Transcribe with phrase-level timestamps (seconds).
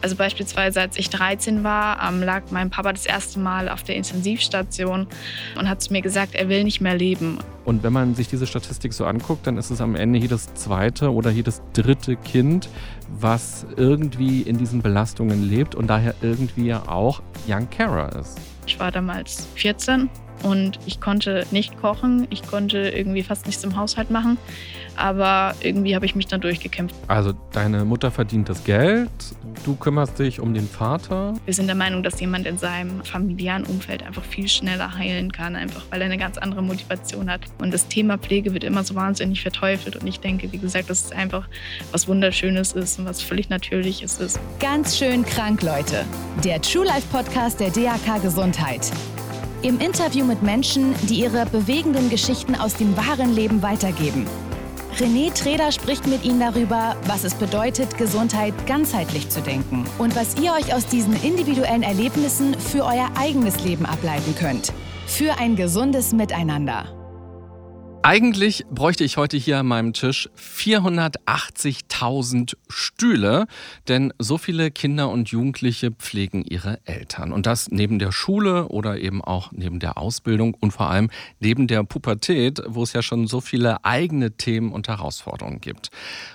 [0.00, 3.96] Also beispielsweise, als ich 13 war, ähm, lag mein Papa das erste Mal auf der
[3.96, 5.06] Intensivstation
[5.58, 7.38] und hat zu mir gesagt, er will nicht mehr leben.
[7.64, 11.12] Und wenn man sich diese Statistik so anguckt, dann ist es am Ende jedes zweite
[11.12, 12.68] oder jedes dritte Kind,
[13.08, 18.38] was irgendwie in diesen Belastungen lebt und daher irgendwie ja auch Young Carer ist.
[18.66, 20.08] Ich war damals 14
[20.42, 24.38] und ich konnte nicht kochen, ich konnte irgendwie fast nichts im Haushalt machen,
[24.96, 26.94] aber irgendwie habe ich mich dann durchgekämpft.
[27.08, 29.10] Also deine Mutter verdient das Geld,
[29.64, 31.34] du kümmerst dich um den Vater.
[31.44, 35.56] Wir sind der Meinung, dass jemand in seinem familiären Umfeld einfach viel schneller heilen kann,
[35.56, 37.42] einfach weil er eine ganz andere Motivation hat.
[37.60, 41.06] Und das Thema Pflege wird immer so wahnsinnig verteufelt und ich denke, wie gesagt, dass
[41.06, 41.48] es einfach
[41.92, 44.38] was Wunderschönes ist und was völlig Natürliches ist.
[44.60, 46.04] Ganz schön krank, Leute.
[46.44, 48.90] Der True Life Podcast der DAK Gesundheit.
[49.62, 54.26] Im Interview mit Menschen, die ihre bewegenden Geschichten aus dem wahren Leben weitergeben.
[55.00, 60.34] René Treder spricht mit Ihnen darüber, was es bedeutet, Gesundheit ganzheitlich zu denken und was
[60.42, 64.72] ihr euch aus diesen individuellen Erlebnissen für euer eigenes Leben ableiten könnt.
[65.06, 66.97] Für ein gesundes Miteinander.
[68.08, 73.46] Eigentlich bräuchte ich heute hier an meinem Tisch 480.000 Stühle,
[73.86, 77.34] denn so viele Kinder und Jugendliche pflegen ihre Eltern.
[77.34, 81.66] Und das neben der Schule oder eben auch neben der Ausbildung und vor allem neben
[81.66, 85.90] der Pubertät, wo es ja schon so viele eigene Themen und Herausforderungen gibt.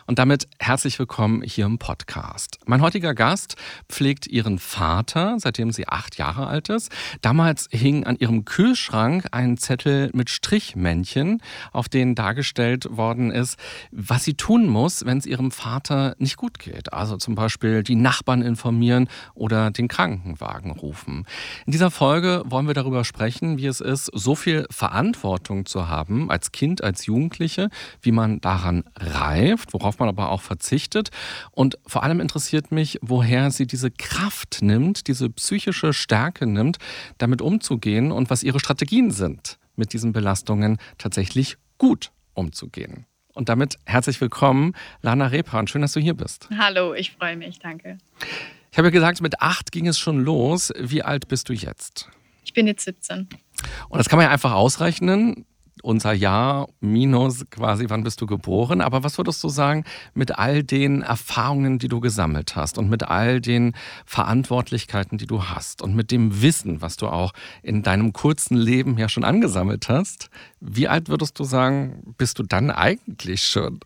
[0.05, 2.59] Und damit herzlich willkommen hier im Podcast.
[2.67, 3.55] Mein heutiger Gast
[3.89, 6.91] pflegt ihren Vater, seitdem sie acht Jahre alt ist.
[7.21, 11.41] Damals hing an ihrem Kühlschrank ein Zettel mit Strichmännchen
[11.71, 13.57] auf denen dargestellt worden ist,
[13.91, 16.93] was sie tun muss, wenn es ihrem Vater nicht gut geht.
[16.93, 21.25] Also zum Beispiel die Nachbarn informieren oder den Krankenwagen rufen.
[21.65, 26.29] In dieser Folge wollen wir darüber sprechen, wie es ist, so viel Verantwortung zu haben
[26.29, 27.69] als Kind, als Jugendliche,
[28.01, 31.09] wie man daran reift, worauf man aber auch verzichtet.
[31.51, 36.77] Und vor allem interessiert mich, woher sie diese Kraft nimmt, diese psychische Stärke nimmt,
[37.17, 43.05] damit umzugehen und was ihre Strategien sind mit diesen Belastungen tatsächlich gut umzugehen.
[43.33, 45.67] Und damit herzlich willkommen, Lana Repran.
[45.67, 46.49] Schön, dass du hier bist.
[46.57, 47.97] Hallo, ich freue mich, danke.
[48.71, 50.71] Ich habe ja gesagt, mit acht ging es schon los.
[50.79, 52.09] Wie alt bist du jetzt?
[52.45, 53.27] Ich bin jetzt 17.
[53.89, 55.45] Und das kann man ja einfach ausrechnen
[55.83, 58.81] unser Jahr minus quasi, wann bist du geboren.
[58.81, 59.83] Aber was würdest du sagen
[60.13, 63.73] mit all den Erfahrungen, die du gesammelt hast und mit all den
[64.05, 68.97] Verantwortlichkeiten, die du hast und mit dem Wissen, was du auch in deinem kurzen Leben
[68.97, 70.29] ja schon angesammelt hast?
[70.59, 73.81] Wie alt würdest du sagen, bist du dann eigentlich schon?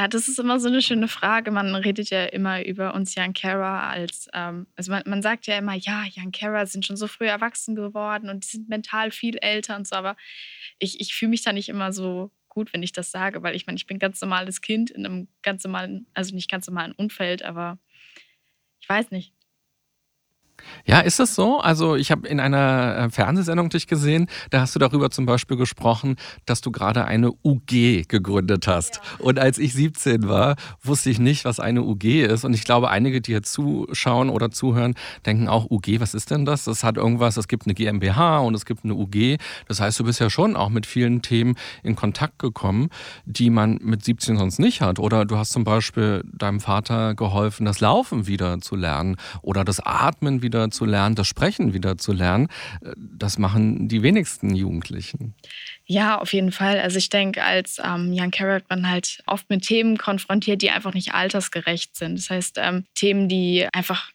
[0.00, 1.50] Ja, das ist immer so eine schöne Frage.
[1.50, 5.58] Man redet ja immer über uns Young Carer als, ähm, also man, man, sagt ja
[5.58, 9.36] immer, ja, Young Carer sind schon so früh erwachsen geworden und die sind mental viel
[9.36, 10.16] älter und so, aber
[10.78, 13.66] ich, ich fühle mich da nicht immer so gut, wenn ich das sage, weil ich
[13.66, 17.42] meine, ich bin ganz normales Kind in einem ganz normalen, also nicht ganz normalen Umfeld,
[17.42, 17.78] aber
[18.80, 19.34] ich weiß nicht.
[20.84, 21.60] Ja, ist es so?
[21.60, 25.56] Also ich habe in einer äh, Fernsehsendung dich gesehen, da hast du darüber zum Beispiel
[25.56, 26.16] gesprochen,
[26.46, 28.96] dass du gerade eine UG gegründet hast.
[28.96, 29.24] Ja.
[29.24, 32.44] Und als ich 17 war, wusste ich nicht, was eine UG ist.
[32.44, 34.94] Und ich glaube, einige, die hier zuschauen oder zuhören,
[35.26, 36.64] denken auch, UG, was ist denn das?
[36.64, 39.38] Das hat irgendwas, es gibt eine GmbH und es gibt eine UG.
[39.68, 42.88] Das heißt, du bist ja schon auch mit vielen Themen in Kontakt gekommen,
[43.24, 44.98] die man mit 17 sonst nicht hat.
[44.98, 49.80] Oder du hast zum Beispiel deinem Vater geholfen, das Laufen wieder zu lernen oder das
[49.80, 52.48] Atmen wieder wieder zu lernen, das Sprechen wieder zu lernen.
[52.82, 55.34] Äh, das machen die wenigsten Jugendlichen.
[55.86, 56.80] Ja, auf jeden Fall.
[56.80, 60.94] Also ich denke, als ähm, Young Carrot man halt oft mit Themen konfrontiert, die einfach
[60.94, 62.18] nicht altersgerecht sind.
[62.18, 64.10] Das heißt, ähm, Themen, die einfach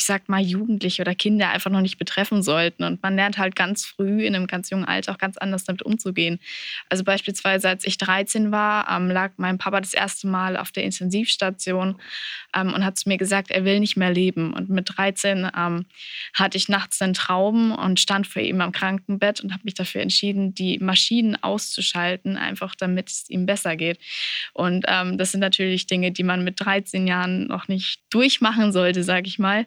[0.00, 2.84] ich sag mal, Jugendliche oder Kinder einfach noch nicht betreffen sollten.
[2.84, 5.82] Und man lernt halt ganz früh in einem ganz jungen Alter auch ganz anders damit
[5.82, 6.40] umzugehen.
[6.88, 10.84] Also beispielsweise, als ich 13 war, ähm, lag mein Papa das erste Mal auf der
[10.84, 12.00] Intensivstation
[12.56, 14.54] ähm, und hat zu mir gesagt, er will nicht mehr leben.
[14.54, 15.84] Und mit 13 ähm,
[16.32, 20.00] hatte ich nachts einen Traum und stand vor ihm am Krankenbett und habe mich dafür
[20.00, 23.98] entschieden, die Maschinen auszuschalten, einfach damit es ihm besser geht.
[24.54, 29.02] Und ähm, das sind natürlich Dinge, die man mit 13 Jahren noch nicht durchmachen sollte,
[29.02, 29.66] sage ich mal.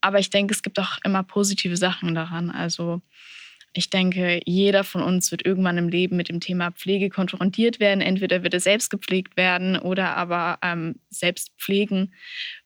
[0.00, 2.50] Aber ich denke, es gibt auch immer positive Sachen daran.
[2.50, 3.02] Also
[3.72, 8.00] ich denke, jeder von uns wird irgendwann im Leben mit dem Thema Pflege konfrontiert werden.
[8.00, 12.12] Entweder wird er selbst gepflegt werden oder aber ähm, selbst pflegen.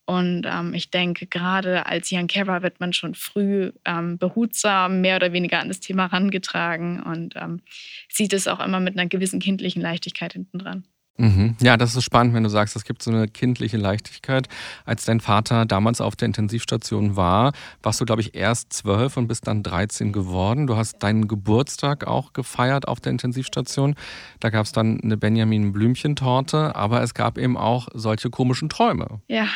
[0.07, 5.17] Und ähm, ich denke, gerade als Young Carer wird man schon früh ähm, behutsam mehr
[5.17, 7.61] oder weniger an das Thema herangetragen und ähm,
[8.09, 10.85] sieht es auch immer mit einer gewissen kindlichen Leichtigkeit hinten dran.
[11.17, 11.57] Mhm.
[11.61, 14.49] Ja, das ist spannend, wenn du sagst, es gibt so eine kindliche Leichtigkeit.
[14.85, 17.53] Als dein Vater damals auf der Intensivstation war,
[17.83, 20.67] warst du, glaube ich, erst zwölf und bist dann 13 geworden.
[20.67, 23.95] Du hast deinen Geburtstag auch gefeiert auf der Intensivstation.
[24.41, 29.21] Da gab es dann eine Benjamin Blümchentorte, aber es gab eben auch solche komischen Träume.
[29.29, 29.47] Ja.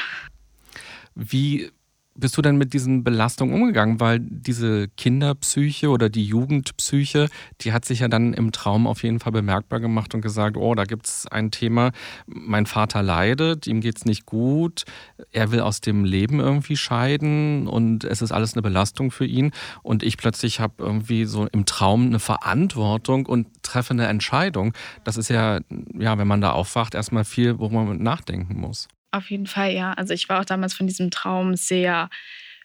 [1.16, 1.72] Wie
[2.18, 4.00] bist du denn mit diesen Belastungen umgegangen?
[4.00, 7.28] Weil diese Kinderpsyche oder die Jugendpsyche,
[7.60, 10.74] die hat sich ja dann im Traum auf jeden Fall bemerkbar gemacht und gesagt, oh,
[10.74, 11.92] da gibt es ein Thema,
[12.26, 14.84] mein Vater leidet, ihm geht es nicht gut,
[15.30, 19.52] er will aus dem Leben irgendwie scheiden und es ist alles eine Belastung für ihn.
[19.82, 24.74] Und ich plötzlich habe irgendwie so im Traum eine Verantwortung und treffe eine Entscheidung.
[25.04, 25.60] Das ist ja,
[25.96, 28.88] ja, wenn man da aufwacht, erstmal viel, wo man nachdenken muss.
[29.10, 29.92] Auf jeden Fall, ja.
[29.94, 32.10] Also ich war auch damals von diesem Traum sehr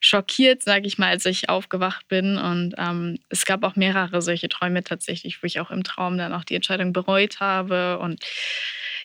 [0.01, 2.37] schockiert, sage ich mal, als ich aufgewacht bin.
[2.37, 6.33] Und ähm, es gab auch mehrere solche Träume tatsächlich, wo ich auch im Traum dann
[6.33, 7.99] auch die Entscheidung bereut habe.
[7.99, 8.23] Und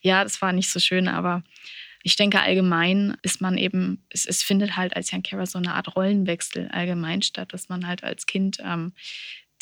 [0.02, 1.44] ja, das war nicht so schön, aber
[2.02, 5.74] ich denke, allgemein ist man eben, es, es findet halt als Jan Kara so eine
[5.74, 8.92] Art Rollenwechsel allgemein statt, dass man halt als Kind ähm,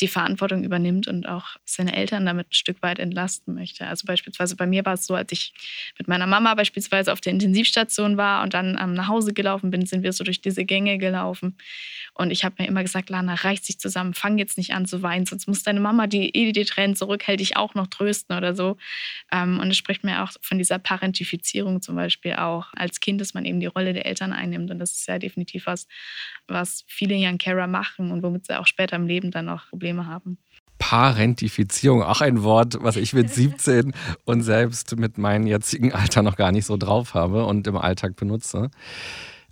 [0.00, 3.86] die Verantwortung übernimmt und auch seine Eltern damit ein Stück weit entlasten möchte.
[3.86, 5.54] Also beispielsweise bei mir war es so, als ich
[5.98, 9.86] mit meiner Mama beispielsweise auf der Intensivstation war und dann ähm, nach Hause gelaufen bin,
[9.86, 11.56] sind wir so durch diese Gänge gelaufen.
[12.14, 15.02] Und ich habe mir immer gesagt, Lana, reiß dich zusammen, fang jetzt nicht an zu
[15.02, 18.54] weinen, sonst muss deine Mama, die eh die Tränen zurückhält, dich auch noch trösten oder
[18.54, 18.76] so.
[19.32, 23.34] Ähm, und es spricht mir auch von dieser Parentifizierung zum Beispiel auch als Kind, dass
[23.34, 24.70] man eben die Rolle der Eltern einnimmt.
[24.70, 25.86] Und das ist ja definitiv was,
[26.48, 29.85] was viele Young Carer machen und womit sie auch später im Leben dann auch Probleme
[30.06, 30.38] haben.
[30.78, 33.92] Parentifizierung, auch ein Wort, was ich mit 17
[34.24, 38.16] und selbst mit meinem jetzigen Alter noch gar nicht so drauf habe und im Alltag
[38.16, 38.70] benutze.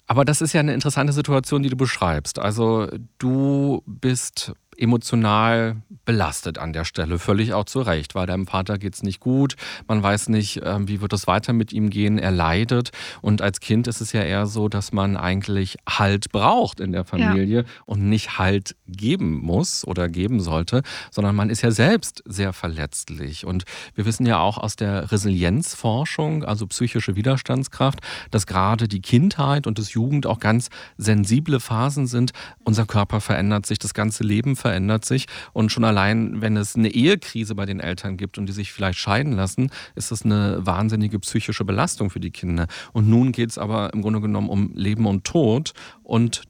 [0.06, 2.38] Aber das ist ja eine interessante Situation, die du beschreibst.
[2.38, 2.88] Also
[3.18, 8.94] du bist emotional belastet an der Stelle, völlig auch zu Recht, weil deinem Vater geht
[8.94, 9.56] es nicht gut,
[9.88, 12.90] man weiß nicht, ähm, wie wird es weiter mit ihm gehen, er leidet.
[13.22, 17.04] Und als Kind ist es ja eher so, dass man eigentlich Halt braucht in der
[17.04, 17.68] Familie ja.
[17.86, 23.46] und nicht Halt geben muss oder geben sollte, sondern man ist ja selbst sehr verletzlich.
[23.46, 28.00] Und wir wissen ja auch aus der Resilienzforschung, also psychische Widerstandskraft,
[28.30, 30.68] dass gerade die Kindheit und das Jugend auch ganz
[30.98, 32.32] sensible Phasen sind.
[32.64, 34.63] Unser Körper verändert sich, das ganze Leben verändert
[35.02, 38.72] sich und schon allein, wenn es eine Ehekrise bei den Eltern gibt und die sich
[38.72, 42.66] vielleicht scheiden lassen, ist das eine wahnsinnige psychische Belastung für die Kinder.
[42.92, 45.72] Und nun geht es aber im Grunde genommen um Leben und Tod
[46.02, 46.42] und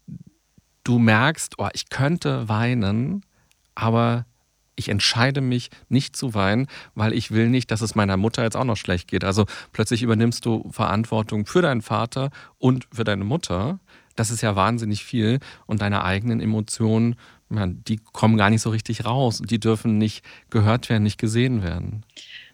[0.85, 3.25] du merkst, oh, ich könnte weinen,
[3.75, 4.27] aber
[4.77, 8.57] ich entscheide mich nicht zu weinen, weil ich will nicht, dass es meiner Mutter jetzt
[8.57, 9.25] auch noch schlecht geht.
[9.25, 13.79] Also plötzlich übernimmst du Verantwortung für deinen Vater und für deine Mutter.
[14.17, 17.17] Das ist ja wahnsinnig viel und deine eigenen Emotionen
[17.87, 21.63] die kommen gar nicht so richtig raus und die dürfen nicht gehört werden, nicht gesehen
[21.63, 22.05] werden.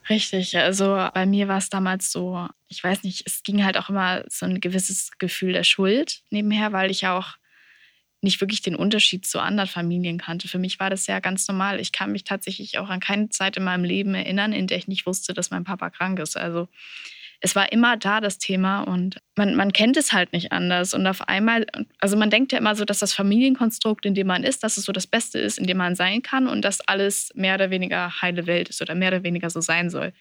[0.09, 3.91] Richtig, also bei mir war es damals so, ich weiß nicht, es ging halt auch
[3.91, 7.37] immer so ein gewisses Gefühl der Schuld nebenher, weil ich ja auch
[8.23, 10.49] nicht wirklich den Unterschied zu anderen Familien kannte.
[10.49, 11.81] Für mich war das ja ganz normal.
[11.81, 14.89] Ich kann mich tatsächlich auch an keine Zeit in meinem Leben erinnern, in der ich
[14.89, 16.37] nicht wusste, dass mein Papa krank ist.
[16.37, 16.69] Also
[17.41, 18.83] es war immer da, das Thema.
[18.83, 20.93] Und man, man kennt es halt nicht anders.
[20.93, 21.65] Und auf einmal,
[21.99, 24.85] also man denkt ja immer so, dass das Familienkonstrukt, in dem man ist, dass es
[24.85, 28.21] so das Beste ist, in dem man sein kann und dass alles mehr oder weniger
[28.21, 30.13] heile Welt ist oder mehr oder weniger so sein soll.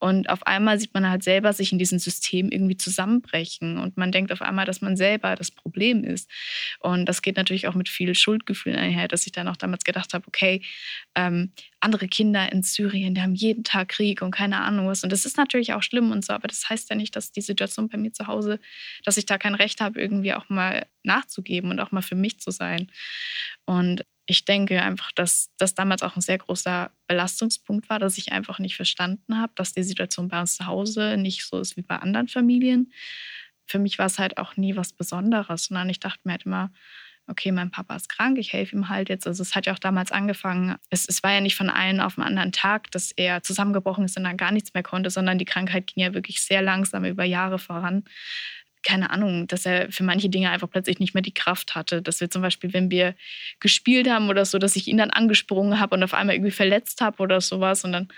[0.00, 4.12] Und auf einmal sieht man halt selber sich in diesem System irgendwie zusammenbrechen und man
[4.12, 6.30] denkt auf einmal, dass man selber das Problem ist.
[6.80, 10.12] Und das geht natürlich auch mit viel Schuldgefühlen einher, dass ich dann auch damals gedacht
[10.12, 10.62] habe, okay,
[11.14, 15.02] ähm, andere Kinder in Syrien, die haben jeden Tag Krieg und keine Ahnung was.
[15.04, 17.40] Und das ist natürlich auch schlimm und so, aber das heißt ja nicht, dass die
[17.40, 18.57] Situation bei mir zu Hause,
[19.04, 22.40] dass ich da kein Recht habe, irgendwie auch mal nachzugeben und auch mal für mich
[22.40, 22.90] zu sein.
[23.64, 28.30] Und ich denke einfach, dass das damals auch ein sehr großer Belastungspunkt war, dass ich
[28.30, 31.82] einfach nicht verstanden habe, dass die Situation bei uns zu Hause nicht so ist wie
[31.82, 32.92] bei anderen Familien.
[33.66, 36.70] Für mich war es halt auch nie was Besonderes, sondern ich dachte mir halt immer,
[37.28, 39.26] okay, mein Papa ist krank, ich helfe ihm halt jetzt.
[39.26, 42.16] Also es hat ja auch damals angefangen, es, es war ja nicht von einem auf
[42.16, 45.44] den anderen Tag, dass er zusammengebrochen ist und dann gar nichts mehr konnte, sondern die
[45.44, 48.04] Krankheit ging ja wirklich sehr langsam über Jahre voran
[48.82, 52.02] keine Ahnung, dass er für manche Dinge einfach plötzlich nicht mehr die Kraft hatte.
[52.02, 53.14] Dass wir zum Beispiel, wenn wir
[53.60, 57.00] gespielt haben oder so, dass ich ihn dann angesprungen habe und auf einmal irgendwie verletzt
[57.00, 57.84] habe oder sowas.
[57.84, 58.08] Und dann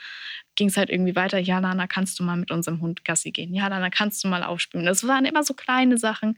[0.56, 1.38] ging es halt irgendwie weiter.
[1.38, 3.54] Ja, Lana, kannst du mal mit unserem Hund Gassi gehen?
[3.54, 4.86] Ja, Lana, kannst du mal aufspielen?
[4.86, 6.36] Das waren immer so kleine Sachen.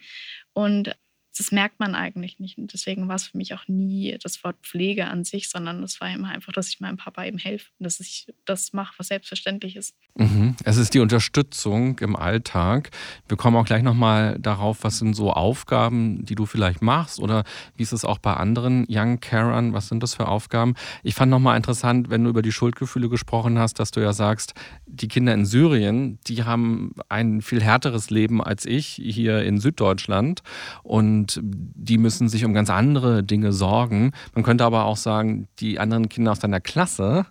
[0.52, 0.97] Und
[1.37, 2.59] das merkt man eigentlich nicht.
[2.59, 6.01] Und deswegen war es für mich auch nie das Wort Pflege an sich, sondern es
[6.01, 9.09] war immer einfach, dass ich meinem Papa eben helfe und dass ich das mache, was
[9.09, 9.95] selbstverständlich ist.
[10.15, 10.57] Mhm.
[10.65, 12.91] Es ist die Unterstützung im Alltag.
[13.29, 17.45] Wir kommen auch gleich nochmal darauf, was sind so Aufgaben, die du vielleicht machst oder
[17.77, 19.73] wie ist es auch bei anderen Young Carern?
[19.73, 20.75] Was sind das für Aufgaben?
[21.03, 24.53] Ich fand nochmal interessant, wenn du über die Schuldgefühle gesprochen hast, dass du ja sagst,
[24.87, 30.43] die Kinder in Syrien, die haben ein viel härteres Leben als ich hier in Süddeutschland
[30.83, 34.12] und die müssen sich um ganz andere Dinge sorgen.
[34.35, 37.26] Man könnte aber auch sagen, die anderen Kinder aus deiner Klasse,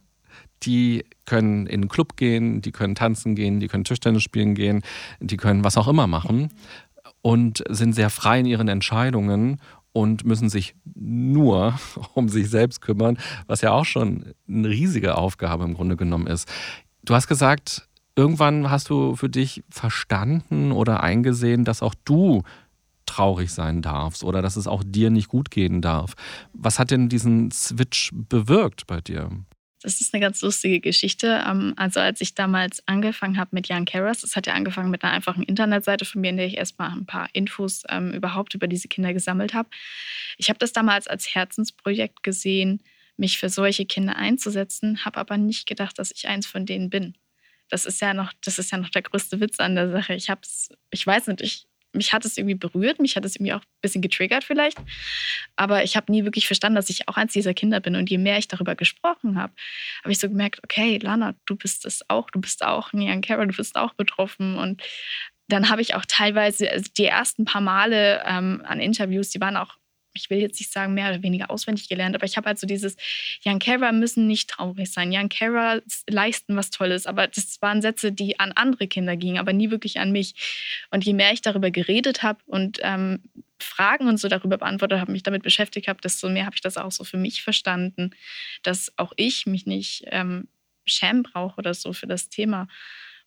[0.63, 4.81] die können in den Club gehen, die können tanzen gehen, die können Tischtennis spielen gehen,
[5.19, 6.49] die können was auch immer machen.
[7.23, 9.59] und sind sehr frei in ihren Entscheidungen
[9.93, 11.79] und müssen sich nur
[12.13, 13.17] um sich selbst kümmern,
[13.47, 16.47] was ja auch schon eine riesige Aufgabe im Grunde genommen ist.
[17.03, 22.43] Du hast gesagt, irgendwann hast du für dich verstanden oder eingesehen, dass auch du
[23.11, 26.13] traurig sein darfst oder dass es auch dir nicht gut gehen darf.
[26.53, 29.29] Was hat denn diesen Switch bewirkt bei dir?
[29.81, 31.43] Das ist eine ganz lustige Geschichte.
[31.47, 35.03] Ähm, also als ich damals angefangen habe mit Jan Karras, das hat ja angefangen mit
[35.03, 38.67] einer einfachen Internetseite von mir, in der ich erstmal ein paar Infos ähm, überhaupt über
[38.67, 39.69] diese Kinder gesammelt habe.
[40.37, 42.81] Ich habe das damals als Herzensprojekt gesehen,
[43.17, 47.15] mich für solche Kinder einzusetzen, habe aber nicht gedacht, dass ich eins von denen bin.
[47.69, 50.13] Das ist ja noch, das ist ja noch der größte Witz an der Sache.
[50.13, 53.35] Ich habe es, ich weiß nicht, ich mich hat es irgendwie berührt, mich hat es
[53.35, 54.77] irgendwie auch ein bisschen getriggert vielleicht.
[55.55, 57.95] Aber ich habe nie wirklich verstanden, dass ich auch eins dieser Kinder bin.
[57.95, 59.53] Und je mehr ich darüber gesprochen habe,
[60.03, 63.45] habe ich so gemerkt, okay, Lana, du bist es auch, du bist auch Nian Kara,
[63.45, 64.57] du bist auch betroffen.
[64.57, 64.81] Und
[65.47, 69.57] dann habe ich auch teilweise also die ersten paar Male ähm, an Interviews, die waren
[69.57, 69.75] auch
[70.13, 72.67] ich will jetzt nicht sagen, mehr oder weniger auswendig gelernt, aber ich habe halt so
[72.67, 72.97] dieses,
[73.45, 78.11] Young Kara müssen nicht traurig sein, Young Kara leisten was Tolles, aber das waren Sätze,
[78.11, 80.35] die an andere Kinder gingen, aber nie wirklich an mich.
[80.89, 83.21] Und je mehr ich darüber geredet habe und ähm,
[83.59, 86.77] Fragen und so darüber beantwortet habe, mich damit beschäftigt habe, desto mehr habe ich das
[86.77, 88.11] auch so für mich verstanden,
[88.63, 90.47] dass auch ich mich nicht ähm,
[90.85, 92.67] schämen brauche oder so für das Thema.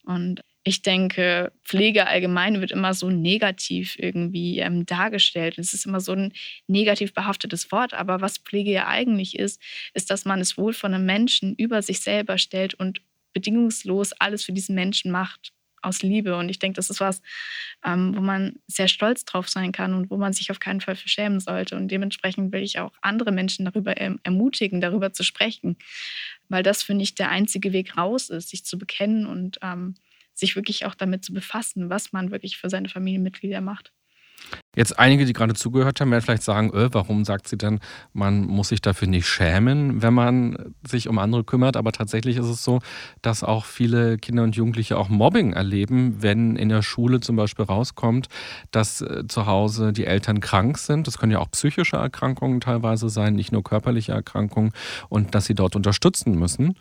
[0.02, 5.58] Und ich denke, Pflege allgemein wird immer so negativ irgendwie ähm, dargestellt.
[5.58, 6.32] Es ist immer so ein
[6.66, 7.92] negativ behaftetes Wort.
[7.92, 9.60] Aber was Pflege ja eigentlich ist,
[9.92, 13.02] ist, dass man das Wohl von einem Menschen über sich selber stellt und
[13.34, 15.52] bedingungslos alles für diesen Menschen macht
[15.82, 16.34] aus Liebe.
[16.36, 17.20] Und ich denke, das ist was,
[17.84, 20.96] ähm, wo man sehr stolz drauf sein kann und wo man sich auf keinen Fall
[20.96, 21.76] verschämen sollte.
[21.76, 25.76] Und dementsprechend will ich auch andere Menschen darüber erm-, ermutigen, darüber zu sprechen,
[26.48, 29.94] weil das für mich der einzige Weg raus ist, sich zu bekennen und ähm,
[30.34, 33.92] sich wirklich auch damit zu befassen, was man wirklich für seine Familienmitglieder macht.
[34.76, 37.80] Jetzt einige, die gerade zugehört haben, werden vielleicht sagen, öh, warum sagt sie denn,
[38.12, 41.76] man muss sich dafür nicht schämen, wenn man sich um andere kümmert.
[41.76, 42.80] Aber tatsächlich ist es so,
[43.22, 47.64] dass auch viele Kinder und Jugendliche auch Mobbing erleben, wenn in der Schule zum Beispiel
[47.64, 48.28] rauskommt,
[48.70, 51.06] dass äh, zu Hause die Eltern krank sind.
[51.06, 54.72] Das können ja auch psychische Erkrankungen teilweise sein, nicht nur körperliche Erkrankungen
[55.08, 56.74] und dass sie dort unterstützen müssen.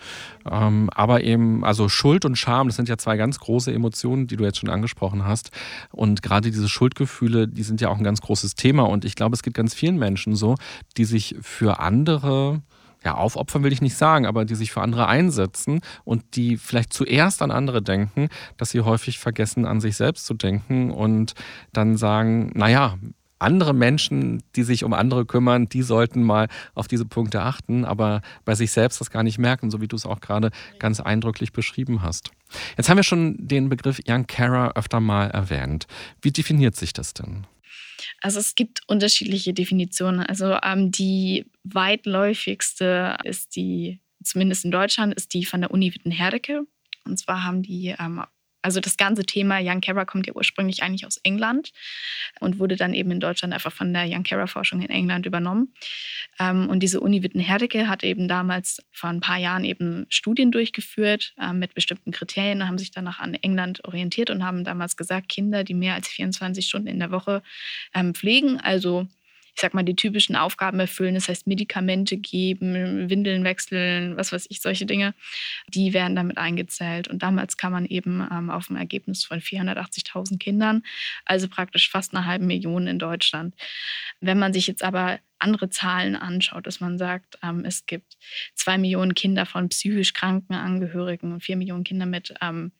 [0.49, 4.37] Ähm, aber eben, also Schuld und Scham, das sind ja zwei ganz große Emotionen, die
[4.37, 5.51] du jetzt schon angesprochen hast.
[5.91, 8.83] Und gerade diese Schuldgefühle, die sind ja auch ein ganz großes Thema.
[8.83, 10.55] Und ich glaube, es geht ganz vielen Menschen so,
[10.97, 12.61] die sich für andere
[13.03, 16.93] ja, aufopfern will ich nicht sagen, aber die sich für andere einsetzen und die vielleicht
[16.93, 21.33] zuerst an andere denken, dass sie häufig vergessen, an sich selbst zu denken und
[21.73, 22.97] dann sagen, naja,
[23.39, 28.21] andere Menschen, die sich um andere kümmern, die sollten mal auf diese Punkte achten, aber
[28.45, 30.49] bei sich selbst das gar nicht merken, so wie du es auch gerade
[30.79, 32.31] ganz eindrücklich beschrieben hast.
[32.77, 35.87] Jetzt haben wir schon den Begriff Young Carer öfter mal erwähnt.
[36.21, 37.45] Wie definiert sich das denn?
[38.21, 40.21] Also es gibt unterschiedliche Definitionen.
[40.21, 46.65] Also ähm, die weitläufigste ist die, zumindest in Deutschland, ist die von der Uni Wittenherdecke.
[47.05, 48.23] Und zwar haben die ähm,
[48.63, 51.71] also das ganze Thema Young Carer kommt ja ursprünglich eigentlich aus England
[52.39, 55.73] und wurde dann eben in Deutschland einfach von der Young Carer Forschung in England übernommen.
[56.39, 61.35] Ähm, und diese Uni Witten-Herdecke hat eben damals vor ein paar Jahren eben Studien durchgeführt
[61.39, 65.63] äh, mit bestimmten Kriterien haben sich danach an England orientiert und haben damals gesagt, Kinder,
[65.63, 67.43] die mehr als 24 Stunden in der Woche
[67.93, 69.07] ähm, pflegen, also
[69.55, 71.13] ich sag mal, die typischen Aufgaben erfüllen.
[71.13, 75.13] Das heißt, Medikamente geben, Windeln wechseln, was weiß ich, solche Dinge,
[75.67, 77.07] die werden damit eingezählt.
[77.07, 80.83] Und damals kam man eben ähm, auf ein Ergebnis von 480.000 Kindern,
[81.25, 83.53] also praktisch fast eine halbe Million in Deutschland.
[84.21, 88.17] Wenn man sich jetzt aber andere Zahlen anschaut, dass man sagt, ähm, es gibt
[88.55, 92.71] zwei Millionen Kinder von psychisch kranken Angehörigen und vier Millionen Kinder mit ähm,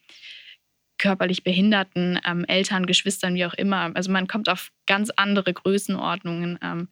[1.04, 3.92] körperlich behinderten ähm, Eltern, Geschwistern, wie auch immer.
[3.94, 6.88] Also man kommt auf ganz andere Größenordnungen, ähm,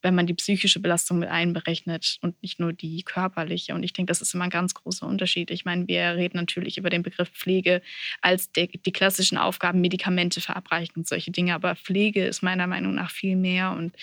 [0.00, 3.74] wenn man die psychische Belastung mit einberechnet und nicht nur die körperliche.
[3.74, 5.50] Und ich denke, das ist immer ein ganz großer Unterschied.
[5.50, 7.82] Ich meine, wir reden natürlich über den Begriff Pflege
[8.22, 11.54] als die, die klassischen Aufgaben, Medikamente verabreichen und solche Dinge.
[11.54, 13.94] Aber Pflege ist meiner Meinung nach viel mehr und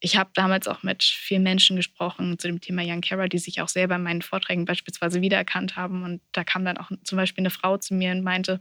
[0.00, 3.60] ich habe damals auch mit vielen Menschen gesprochen zu dem Thema Young Carer, die sich
[3.60, 6.02] auch selber in meinen Vorträgen beispielsweise wiedererkannt haben.
[6.02, 8.60] Und da kam dann auch zum Beispiel eine Frau zu mir und meinte,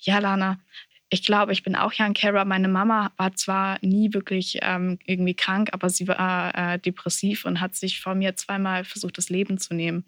[0.00, 0.58] ja, Lana,
[1.10, 2.44] ich glaube, ich bin auch Young Carer.
[2.44, 7.60] Meine Mama war zwar nie wirklich ähm, irgendwie krank, aber sie war äh, depressiv und
[7.60, 10.04] hat sich vor mir zweimal versucht, das Leben zu nehmen.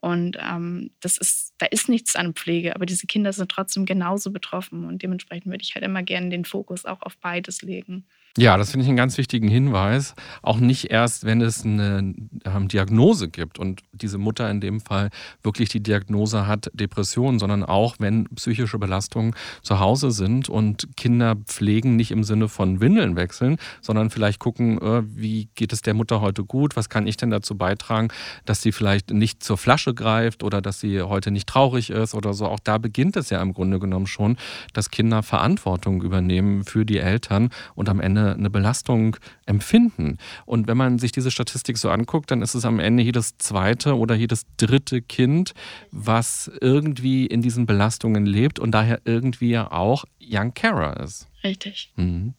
[0.00, 4.30] Und ähm, das ist, da ist nichts an Pflege, aber diese Kinder sind trotzdem genauso
[4.30, 4.84] betroffen.
[4.84, 8.04] Und dementsprechend würde ich halt immer gerne den Fokus auch auf beides legen.
[8.38, 10.14] Ja, das finde ich einen ganz wichtigen Hinweis.
[10.42, 12.14] Auch nicht erst, wenn es eine
[12.44, 15.10] ähm, Diagnose gibt und diese Mutter in dem Fall
[15.42, 21.34] wirklich die Diagnose hat, Depression, sondern auch, wenn psychische Belastungen zu Hause sind und Kinder
[21.34, 25.94] pflegen, nicht im Sinne von Windeln wechseln, sondern vielleicht gucken, äh, wie geht es der
[25.94, 28.06] Mutter heute gut, was kann ich denn dazu beitragen,
[28.44, 32.34] dass sie vielleicht nicht zur Flasche greift oder dass sie heute nicht traurig ist oder
[32.34, 32.46] so.
[32.46, 34.36] Auch da beginnt es ja im Grunde genommen schon,
[34.72, 39.16] dass Kinder Verantwortung übernehmen für die Eltern und am Ende eine Belastung
[39.46, 40.18] empfinden.
[40.46, 43.96] Und wenn man sich diese Statistik so anguckt, dann ist es am Ende jedes zweite
[43.96, 45.54] oder jedes dritte Kind,
[45.90, 51.28] was irgendwie in diesen Belastungen lebt und daher irgendwie ja auch Young Carer ist.
[51.42, 51.92] Richtig.
[51.96, 52.34] Mhm.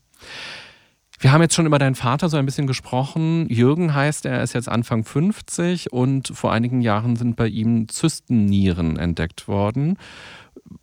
[1.21, 3.45] Wir haben jetzt schon über deinen Vater so ein bisschen gesprochen.
[3.49, 8.95] Jürgen heißt er, ist jetzt Anfang 50 und vor einigen Jahren sind bei ihm Zystennieren
[8.95, 9.97] entdeckt worden.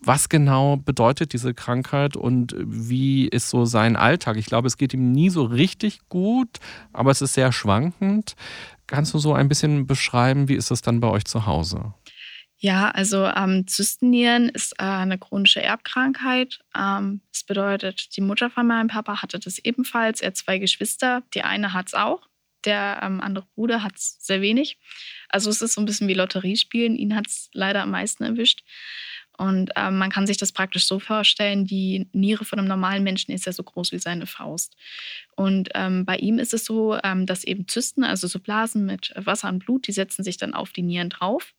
[0.03, 4.37] Was genau bedeutet diese Krankheit und wie ist so sein Alltag?
[4.37, 6.59] Ich glaube, es geht ihm nie so richtig gut,
[6.93, 8.37] aber es ist sehr schwankend.
[8.87, 11.95] Kannst du so ein bisschen beschreiben, wie ist das dann bei euch zu Hause?
[12.67, 16.59] Ja, also ähm, Zystennieren ist äh, eine chronische Erbkrankheit.
[16.77, 20.21] Ähm, das bedeutet, die Mutter von meinem Papa hatte das ebenfalls.
[20.21, 21.23] Er hat zwei Geschwister.
[21.33, 22.27] Die eine hat es auch,
[22.65, 24.79] der ähm, andere Bruder hat es sehr wenig.
[25.29, 26.97] Also es ist so ein bisschen wie Lotteriespielen.
[26.97, 28.65] Ihn hat es leider am meisten erwischt.
[29.39, 33.31] Und ähm, man kann sich das praktisch so vorstellen, die Niere von einem normalen Menschen
[33.31, 34.75] ist ja so groß wie seine Faust.
[35.37, 39.13] Und ähm, bei ihm ist es so, ähm, dass eben Zysten, also so Blasen mit
[39.15, 41.55] Wasser und Blut, die setzen sich dann auf die Nieren drauf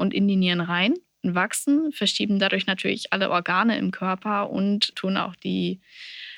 [0.00, 5.16] und in die Nieren rein, wachsen, verschieben dadurch natürlich alle Organe im Körper und tun
[5.16, 5.80] auch die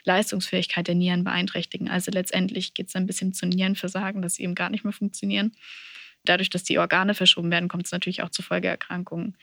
[0.04, 1.88] Leistungsfähigkeit der Nieren beeinträchtigen.
[1.88, 5.52] Also letztendlich geht es ein bisschen zu Nierenversagen, dass sie eben gar nicht mehr funktionieren.
[6.24, 9.36] Dadurch, dass die Organe verschoben werden, kommt es natürlich auch zu Folgeerkrankungen.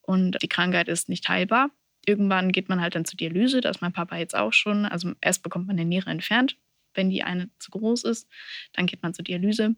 [0.00, 1.70] Und die Krankheit ist nicht heilbar.
[2.06, 4.84] Irgendwann geht man halt dann zur Dialyse, da ist mein Papa jetzt auch schon.
[4.84, 6.58] Also erst bekommt man eine Niere entfernt,
[6.92, 8.28] wenn die eine zu groß ist.
[8.74, 9.74] Dann geht man zur Dialyse.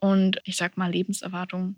[0.00, 1.76] Und ich sag mal, Lebenserwartung,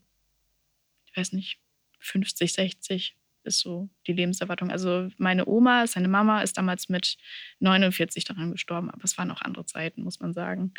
[1.10, 1.60] ich weiß nicht,
[2.00, 4.70] 50, 60 ist so die Lebenserwartung.
[4.70, 7.16] Also meine Oma, seine Mama, ist damals mit
[7.60, 10.74] 49 daran gestorben, aber es waren auch andere Zeiten, muss man sagen.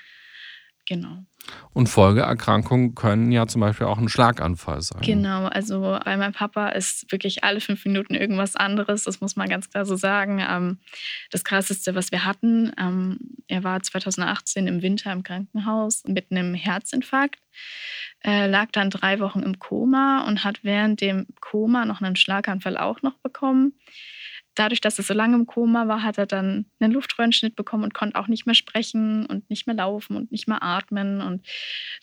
[0.90, 1.24] Genau.
[1.72, 5.02] Und Folgeerkrankungen können ja zum Beispiel auch ein Schlaganfall sein.
[5.02, 9.48] Genau, also bei meinem Papa ist wirklich alle fünf Minuten irgendwas anderes, das muss man
[9.48, 10.44] ganz klar so sagen.
[10.48, 10.80] Ähm,
[11.32, 16.56] das Krasseste, was wir hatten, ähm, er war 2018 im Winter im Krankenhaus mit einem
[16.56, 17.40] Herzinfarkt,
[18.24, 23.02] lag dann drei Wochen im Koma und hat während dem Koma noch einen Schlaganfall auch
[23.02, 23.74] noch bekommen
[24.60, 27.94] dadurch, dass er so lange im Koma war, hat er dann einen Luftröhrenschnitt bekommen und
[27.94, 31.48] konnte auch nicht mehr sprechen und nicht mehr laufen und nicht mehr atmen und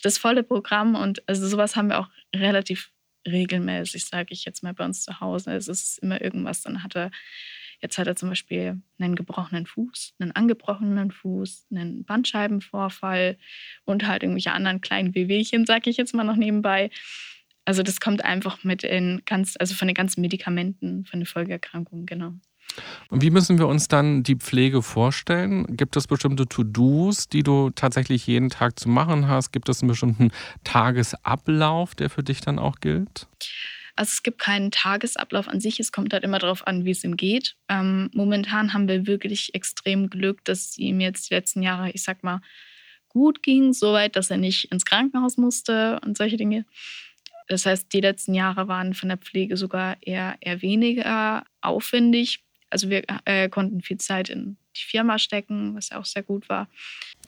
[0.02, 0.94] das volle Programm.
[0.94, 2.90] Und also sowas haben wir auch relativ
[3.26, 5.52] regelmäßig, sage ich jetzt mal bei uns zu Hause.
[5.52, 6.62] Es ist immer irgendwas.
[6.62, 7.10] Dann hat er,
[7.82, 13.36] jetzt hat er zum Beispiel einen gebrochenen Fuß, einen angebrochenen Fuß, einen Bandscheibenvorfall
[13.84, 16.90] und halt irgendwelche anderen kleinen Wehwehchen, sage ich jetzt mal noch nebenbei.
[17.66, 22.06] Also das kommt einfach mit den ganz, also von den ganzen Medikamenten, von den Folgeerkrankungen,
[22.06, 22.32] genau.
[23.08, 25.76] Und wie müssen wir uns dann die Pflege vorstellen?
[25.76, 29.52] Gibt es bestimmte To-Dos, die du tatsächlich jeden Tag zu machen hast?
[29.52, 30.30] Gibt es einen bestimmten
[30.64, 33.28] Tagesablauf, der für dich dann auch gilt?
[33.96, 35.80] Also es gibt keinen Tagesablauf an sich.
[35.80, 37.56] Es kommt halt immer darauf an, wie es ihm geht.
[37.68, 42.22] Ähm, momentan haben wir wirklich extrem Glück, dass ihm jetzt die letzten Jahre, ich sag
[42.22, 42.40] mal,
[43.08, 46.66] gut ging, soweit, dass er nicht ins Krankenhaus musste und solche Dinge.
[47.48, 52.40] Das heißt, die letzten Jahre waren von der Pflege sogar eher, eher weniger aufwendig.
[52.70, 56.48] Also wir äh, konnten viel Zeit in die Firma stecken, was ja auch sehr gut
[56.48, 56.68] war.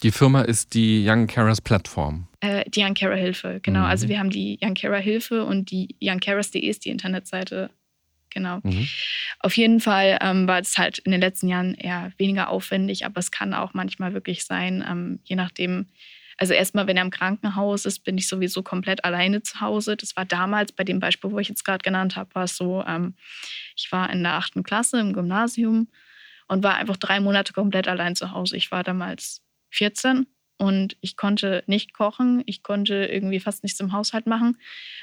[0.03, 2.29] Die Firma ist die Young Carers Plattform.
[2.41, 3.81] Äh, die Young Carer Hilfe, genau.
[3.81, 3.87] Mhm.
[3.87, 7.71] Also wir haben die Young Carer Hilfe und die youngcarers.de ist die Internetseite.
[8.31, 8.61] Genau.
[8.63, 8.87] Mhm.
[9.41, 13.19] Auf jeden Fall ähm, war es halt in den letzten Jahren eher weniger aufwendig, aber
[13.19, 15.87] es kann auch manchmal wirklich sein, ähm, je nachdem,
[16.39, 19.97] also erstmal, wenn er im Krankenhaus ist, bin ich sowieso komplett alleine zu Hause.
[19.97, 22.85] Das war damals bei dem Beispiel, wo ich jetzt gerade genannt habe, war es so,
[22.87, 23.15] ähm,
[23.77, 25.89] ich war in der achten Klasse im Gymnasium
[26.47, 28.57] und war einfach drei Monate komplett allein zu Hause.
[28.57, 30.27] Ich war damals 14
[30.59, 34.59] und ich konnte nicht kochen, ich konnte irgendwie fast nichts im Haushalt machen,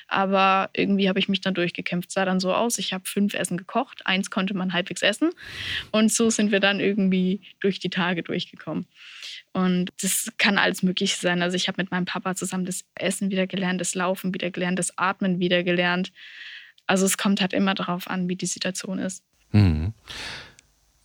[0.08, 2.12] aber irgendwie habe ich mich dann durchgekämpft.
[2.12, 5.32] Sah dann so aus, ich habe fünf Essen gekocht, eins konnte man halbwegs essen
[5.91, 8.86] und so sind wir dann irgendwie durch die Tage durchgekommen.
[9.55, 11.41] Und das kann alles Mögliche sein.
[11.41, 14.77] Also ich habe mit meinem Papa zusammen das Essen wieder gelernt, das Laufen wieder gelernt,
[14.77, 16.11] das Atmen wieder gelernt.
[16.87, 19.23] Also es kommt halt immer darauf an, wie die Situation ist.
[19.51, 19.93] Mhm.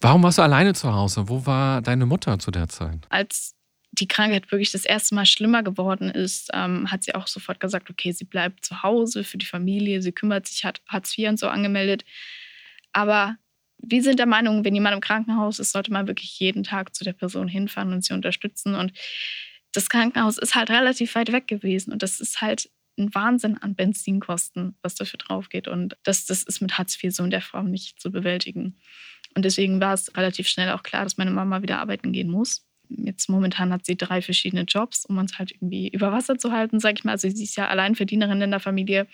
[0.01, 1.29] Warum warst du alleine zu Hause?
[1.29, 3.07] Wo war deine Mutter zu der Zeit?
[3.09, 3.55] Als
[3.93, 7.89] die Krankheit wirklich das erste Mal schlimmer geworden ist, ähm, hat sie auch sofort gesagt,
[7.89, 11.39] okay, sie bleibt zu Hause für die Familie, sie kümmert sich, hat Hartz IV und
[11.39, 12.05] so angemeldet.
[12.93, 13.37] Aber
[13.83, 17.05] wir sind der Meinung, wenn jemand im Krankenhaus ist, sollte man wirklich jeden Tag zu
[17.05, 18.75] der Person hinfahren und sie unterstützen.
[18.75, 18.93] Und
[19.73, 21.93] das Krankenhaus ist halt relativ weit weg gewesen.
[21.93, 25.69] Und das ist halt ein Wahnsinn an Benzinkosten, was dafür drauf geht.
[25.69, 28.79] Und das, das ist mit Hartz IV so in der Form nicht zu bewältigen.
[29.35, 32.67] Und deswegen war es relativ schnell auch klar, dass meine Mama wieder arbeiten gehen muss.
[32.89, 36.81] Jetzt momentan hat sie drei verschiedene Jobs, um uns halt irgendwie über Wasser zu halten,
[36.81, 37.13] sag ich mal.
[37.13, 39.07] Also sie ist ja Alleinverdienerin in der Familie.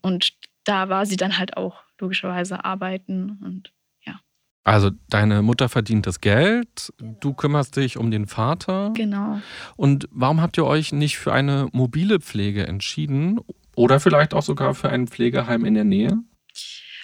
[0.00, 3.72] Und da war sie dann halt auch logischerweise arbeiten und
[4.04, 4.20] ja.
[4.64, 7.16] Also deine Mutter verdient das Geld, genau.
[7.20, 8.92] du kümmerst dich um den Vater.
[8.94, 9.40] Genau.
[9.76, 13.40] Und warum habt ihr euch nicht für eine mobile Pflege entschieden
[13.76, 16.18] oder vielleicht auch sogar für ein Pflegeheim in der Nähe?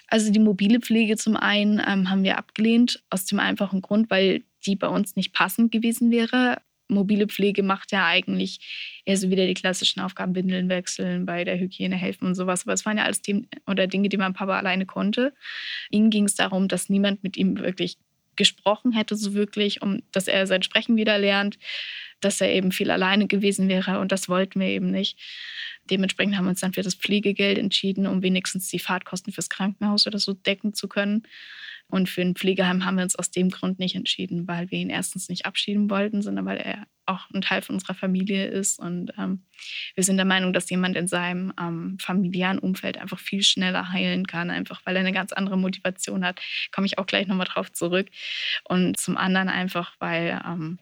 [0.08, 4.42] Also die mobile Pflege zum einen ähm, haben wir abgelehnt, aus dem einfachen Grund, weil
[4.66, 9.46] die bei uns nicht passend gewesen wäre mobile Pflege macht ja eigentlich eher so wieder
[9.46, 12.64] die klassischen Aufgaben, Windeln wechseln, bei der Hygiene helfen und sowas.
[12.64, 15.32] Aber es waren ja alles Themen oder Dinge, die mein Papa alleine konnte.
[15.90, 17.96] Ihnen ging es darum, dass niemand mit ihm wirklich
[18.36, 21.58] gesprochen hätte, so wirklich, um dass er sein Sprechen wieder lernt,
[22.20, 25.18] dass er eben viel alleine gewesen wäre und das wollten wir eben nicht.
[25.90, 30.06] Dementsprechend haben wir uns dann für das Pflegegeld entschieden, um wenigstens die Fahrtkosten fürs Krankenhaus
[30.06, 31.24] oder so decken zu können.
[31.90, 34.90] Und für ein Pflegeheim haben wir uns aus dem Grund nicht entschieden, weil wir ihn
[34.90, 38.78] erstens nicht abschieben wollten, sondern weil er auch ein Teil von unserer Familie ist.
[38.78, 39.42] Und ähm,
[39.94, 44.26] wir sind der Meinung, dass jemand in seinem ähm, familiären Umfeld einfach viel schneller heilen
[44.26, 46.40] kann, einfach weil er eine ganz andere Motivation hat.
[46.72, 48.08] Komme ich auch gleich nochmal drauf zurück.
[48.64, 50.78] Und zum anderen einfach, weil ähm,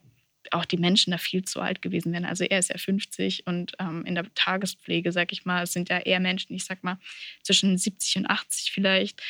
[0.53, 2.25] auch die Menschen da viel zu alt gewesen wären.
[2.25, 5.99] Also er ist ja 50 und ähm, in der Tagespflege, sag ich mal, sind ja
[5.99, 6.99] eher Menschen, ich sag mal,
[7.43, 9.23] zwischen 70 und 80 vielleicht.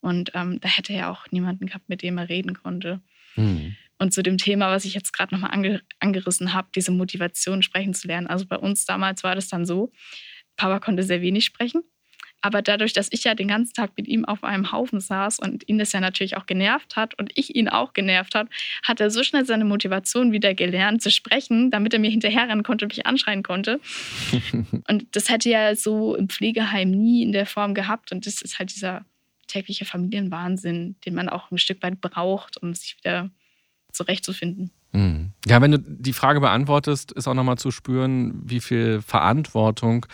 [0.00, 3.00] Und ähm, da hätte er auch niemanden gehabt, mit dem er reden konnte.
[3.36, 3.76] Mhm.
[3.98, 7.94] Und zu dem Thema, was ich jetzt gerade nochmal ange angerissen habe, diese Motivation sprechen
[7.94, 8.26] zu lernen.
[8.26, 9.92] Also bei uns damals war das dann so,
[10.56, 11.82] Papa konnte sehr wenig sprechen.
[12.42, 15.68] Aber dadurch, dass ich ja den ganzen Tag mit ihm auf einem Haufen saß und
[15.68, 18.48] ihn das ja natürlich auch genervt hat und ich ihn auch genervt hat,
[18.82, 22.84] hat er so schnell seine Motivation wieder gelernt zu sprechen, damit er mir hinterherrennen konnte
[22.84, 23.80] und mich anschreien konnte.
[24.88, 28.12] und das hätte er so im Pflegeheim nie in der Form gehabt.
[28.12, 29.04] Und das ist halt dieser
[29.46, 33.30] tägliche Familienwahnsinn, den man auch ein Stück weit braucht, um sich wieder
[33.92, 34.70] zurechtzufinden.
[34.92, 35.32] Hm.
[35.46, 40.06] Ja, wenn du die Frage beantwortest, ist auch nochmal zu spüren, wie viel Verantwortung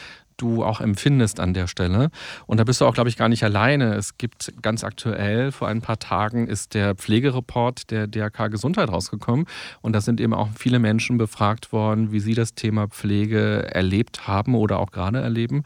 [0.43, 2.11] du auch empfindest an der Stelle.
[2.47, 3.95] Und da bist du auch, glaube ich, gar nicht alleine.
[3.95, 9.47] Es gibt ganz aktuell, vor ein paar Tagen ist der Pflegereport der DRK Gesundheit rausgekommen.
[9.81, 14.27] Und da sind eben auch viele Menschen befragt worden, wie sie das Thema Pflege erlebt
[14.27, 15.63] haben oder auch gerade erleben.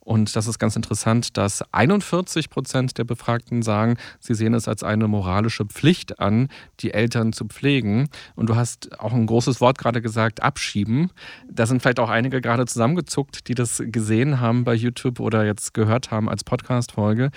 [0.00, 4.82] Und das ist ganz interessant, dass 41 Prozent der Befragten sagen, sie sehen es als
[4.82, 6.48] eine moralische Pflicht an,
[6.80, 8.08] die Eltern zu pflegen.
[8.34, 11.10] Und du hast auch ein großes Wort gerade gesagt, abschieben.
[11.50, 15.74] Da sind vielleicht auch einige gerade zusammengezuckt, die das gesehen haben bei YouTube oder jetzt
[15.74, 17.30] gehört haben als Podcast-Folge.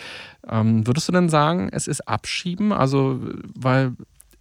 [0.47, 2.71] Ähm, würdest du denn sagen, es ist abschieben?
[2.71, 3.19] Also,
[3.56, 3.93] weil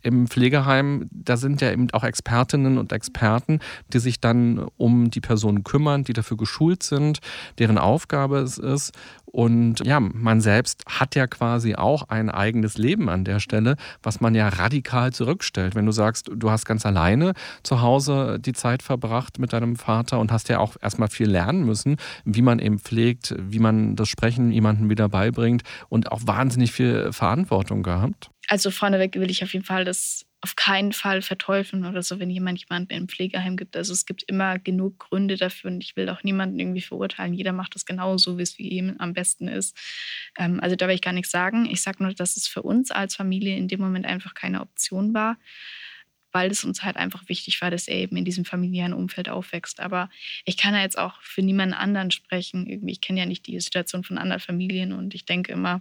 [0.03, 3.61] im Pflegeheim, da sind ja eben auch Expertinnen und Experten,
[3.93, 7.21] die sich dann um die Person kümmern, die dafür geschult sind,
[7.59, 8.93] deren Aufgabe es ist.
[9.25, 14.21] Und ja, man selbst hat ja quasi auch ein eigenes Leben an der Stelle, was
[14.21, 15.75] man ja radikal zurückstellt.
[15.75, 20.19] Wenn du sagst, du hast ganz alleine zu Hause die Zeit verbracht mit deinem Vater
[20.21, 24.09] und hast ja auch erstmal viel lernen müssen, wie man eben pflegt, wie man das
[24.11, 28.32] Sprechen jemandem wieder beibringt und auch wahnsinnig viel Verantwortung gehabt.
[28.53, 32.29] Also vorneweg will ich auf jeden Fall das auf keinen Fall verteufeln oder so, wenn
[32.29, 33.75] jemand jemanden im Pflegeheim gibt.
[33.79, 37.33] Also es gibt immer genug Gründe dafür und ich will auch niemanden irgendwie verurteilen.
[37.33, 39.75] Jeder macht das genauso, wie es für ihn am besten ist.
[40.37, 41.65] Ähm, also da will ich gar nichts sagen.
[41.65, 45.15] Ich sage nur, dass es für uns als Familie in dem Moment einfach keine Option
[45.15, 45.39] war,
[46.31, 49.81] weil es uns halt einfach wichtig war, dass er eben in diesem familiären Umfeld aufwächst.
[49.81, 50.11] Aber
[50.45, 52.67] ich kann ja jetzt auch für niemanden anderen sprechen.
[52.67, 55.81] Irgendwie, ich kenne ja nicht die Situation von anderen Familien und ich denke immer,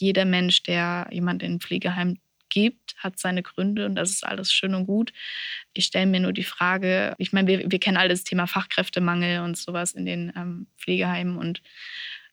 [0.00, 4.52] jeder Mensch, der jemand in ein Pflegeheim gibt, hat seine Gründe und das ist alles
[4.52, 5.12] schön und gut.
[5.74, 9.40] Ich stelle mir nur die Frage, ich meine, wir, wir kennen alle das Thema Fachkräftemangel
[9.40, 11.62] und sowas in den ähm, Pflegeheimen und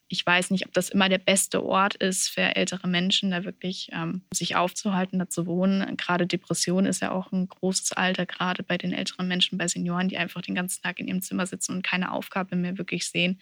[0.07, 3.89] ich weiß nicht, ob das immer der beste Ort ist für ältere Menschen, da wirklich
[3.91, 5.97] ähm, sich aufzuhalten, da zu wohnen.
[5.97, 10.07] Gerade Depression ist ja auch ein großes Alter, gerade bei den älteren Menschen, bei Senioren,
[10.07, 13.39] die einfach den ganzen Tag in ihrem Zimmer sitzen und keine Aufgabe mehr wirklich sehen.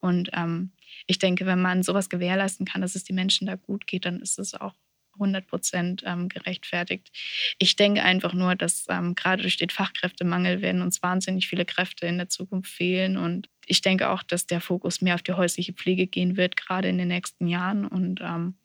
[0.00, 0.72] Und ähm,
[1.06, 4.20] ich denke, wenn man sowas gewährleisten kann, dass es den Menschen da gut geht, dann
[4.20, 4.74] ist es auch
[5.14, 7.10] 100 Prozent ähm, gerechtfertigt.
[7.58, 12.06] Ich denke einfach nur, dass ähm, gerade durch den Fachkräftemangel werden uns wahnsinnig viele Kräfte
[12.06, 13.16] in der Zukunft fehlen.
[13.16, 16.88] Und ich denke auch, dass der Fokus mehr auf die häusliche Pflege gehen wird, gerade
[16.88, 17.86] in den nächsten Jahren.
[17.86, 18.56] Und ähm,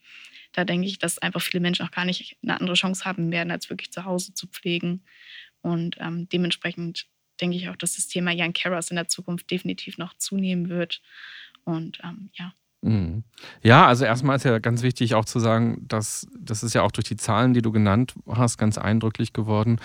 [0.54, 3.52] da denke ich, dass einfach viele Menschen auch gar nicht eine andere Chance haben werden,
[3.52, 5.04] als wirklich zu Hause zu pflegen.
[5.62, 7.08] Und ähm, dementsprechend
[7.40, 11.02] denke ich auch, dass das Thema Young Carers in der Zukunft definitiv noch zunehmen wird.
[11.64, 12.54] Und ähm, ja.
[12.82, 13.24] Mhm.
[13.62, 16.92] Ja, also erstmal ist ja ganz wichtig auch zu sagen, dass das ist ja auch
[16.92, 19.80] durch die Zahlen, die du genannt hast, ganz eindrücklich geworden,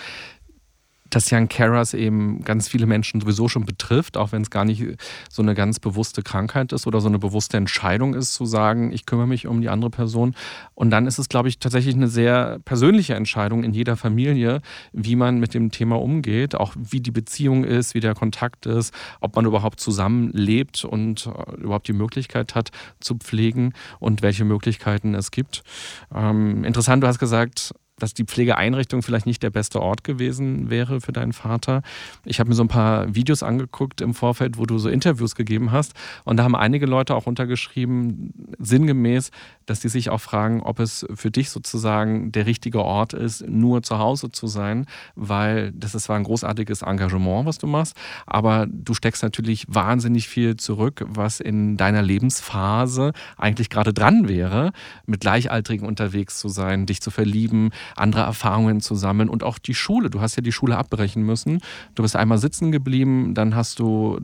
[1.15, 4.85] dass Young Carers eben ganz viele Menschen sowieso schon betrifft, auch wenn es gar nicht
[5.31, 9.07] so eine ganz bewusste Krankheit ist oder so eine bewusste Entscheidung ist, zu sagen, ich
[9.07, 10.35] kümmere mich um die andere Person.
[10.75, 14.61] Und dann ist es, glaube ich, tatsächlich eine sehr persönliche Entscheidung in jeder Familie,
[14.93, 18.93] wie man mit dem Thema umgeht, auch wie die Beziehung ist, wie der Kontakt ist,
[19.21, 25.15] ob man überhaupt zusammenlebt und äh, überhaupt die Möglichkeit hat zu pflegen und welche Möglichkeiten
[25.15, 25.63] es gibt.
[26.13, 31.01] Ähm, interessant, du hast gesagt, dass die Pflegeeinrichtung vielleicht nicht der beste Ort gewesen wäre
[31.01, 31.83] für deinen Vater.
[32.25, 35.71] Ich habe mir so ein paar Videos angeguckt im Vorfeld, wo du so Interviews gegeben
[35.73, 35.95] hast.
[36.25, 39.31] Und da haben einige Leute auch untergeschrieben, sinngemäß,
[39.67, 43.83] dass sie sich auch fragen, ob es für dich sozusagen der richtige Ort ist, nur
[43.83, 47.97] zu Hause zu sein, weil das ist zwar ein großartiges Engagement, was du machst,
[48.27, 54.73] aber du steckst natürlich wahnsinnig viel zurück, was in deiner Lebensphase eigentlich gerade dran wäre,
[55.07, 59.75] mit Gleichaltrigen unterwegs zu sein, dich zu verlieben, andere Erfahrungen zu sammeln und auch die
[59.75, 60.11] Schule.
[60.11, 61.61] Du hast ja die Schule abbrechen müssen.
[61.95, 64.21] Du bist einmal sitzen geblieben, dann hast du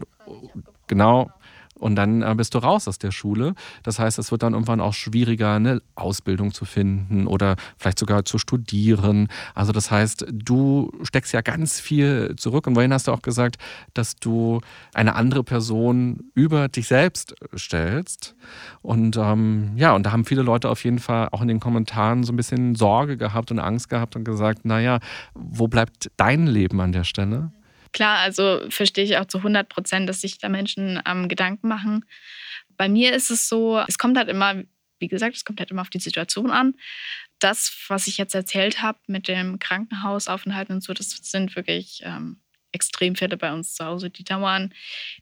[0.87, 1.31] genau
[1.81, 3.55] und dann äh, bist du raus aus der Schule.
[3.83, 8.25] Das heißt, es wird dann irgendwann auch schwieriger, eine Ausbildung zu finden oder vielleicht sogar
[8.25, 9.29] zu studieren.
[9.55, 12.67] Also das heißt, du steckst ja ganz viel zurück.
[12.67, 13.57] Und vorhin hast du auch gesagt,
[13.95, 14.61] dass du
[14.93, 18.37] eine andere Person über dich selbst stellst.
[18.83, 22.25] Und ähm, ja, und da haben viele Leute auf jeden Fall auch in den Kommentaren
[22.25, 25.01] so ein bisschen Sorge gehabt und Angst gehabt und gesagt, naja,
[25.35, 27.53] wo bleibt dein Leben an der Stelle?
[27.93, 32.05] Klar, also verstehe ich auch zu 100 Prozent, dass sich da Menschen ähm, Gedanken machen.
[32.77, 34.63] Bei mir ist es so, es kommt halt immer,
[34.99, 36.75] wie gesagt, es kommt halt immer auf die Situation an.
[37.41, 42.41] Das, was ich jetzt erzählt habe mit dem Krankenhausaufenthalt und so, das sind wirklich ähm,
[42.73, 44.11] Extremfälle bei uns zu Hause.
[44.11, 44.73] Die dauern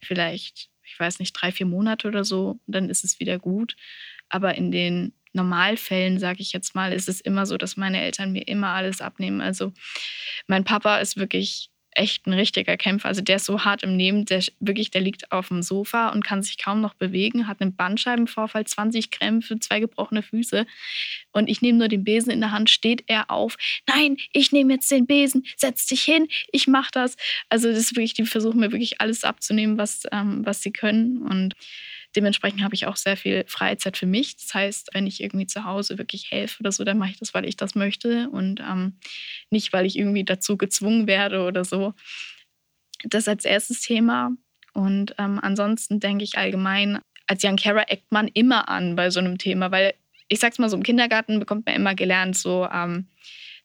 [0.03, 3.77] vielleicht, ich weiß nicht, drei, vier Monate oder so, dann ist es wieder gut.
[4.29, 8.33] Aber in den Normalfällen, sage ich jetzt mal, ist es immer so, dass meine Eltern
[8.33, 9.41] mir immer alles abnehmen.
[9.41, 9.73] Also
[10.47, 13.09] mein Papa ist wirklich echt ein richtiger Kämpfer.
[13.09, 16.25] Also der ist so hart im Nehmen, der wirklich, der liegt auf dem Sofa und
[16.25, 20.67] kann sich kaum noch bewegen, hat einen Bandscheibenvorfall, 20 Krämpfe, zwei gebrochene Füße.
[21.33, 23.57] Und ich nehme nur den Besen in der Hand, steht er auf.
[23.87, 27.17] Nein, ich nehme jetzt den Besen, setz dich hin, ich mache das.
[27.49, 31.19] Also das ist wirklich, die versuchen mir wirklich alles abzunehmen, was, ähm, was sie können.
[31.23, 31.55] Und
[32.17, 34.37] Dementsprechend habe ich auch sehr viel Freizeit für mich.
[34.37, 37.35] Das heißt, wenn ich irgendwie zu Hause wirklich helfe oder so, dann mache ich das,
[37.35, 38.99] weil ich das möchte und ähm,
[39.51, 41.95] nicht, weil ich irgendwie dazu gezwungen werde oder so.
[43.05, 44.31] Das als erstes Thema.
[44.73, 49.21] Und ähm, ansonsten denke ich allgemein, als Young Carer eckt man immer an bei so
[49.21, 49.95] einem Thema, weil
[50.29, 53.09] ich sag's mal so, im Kindergarten bekommt man immer gelernt, so, ähm,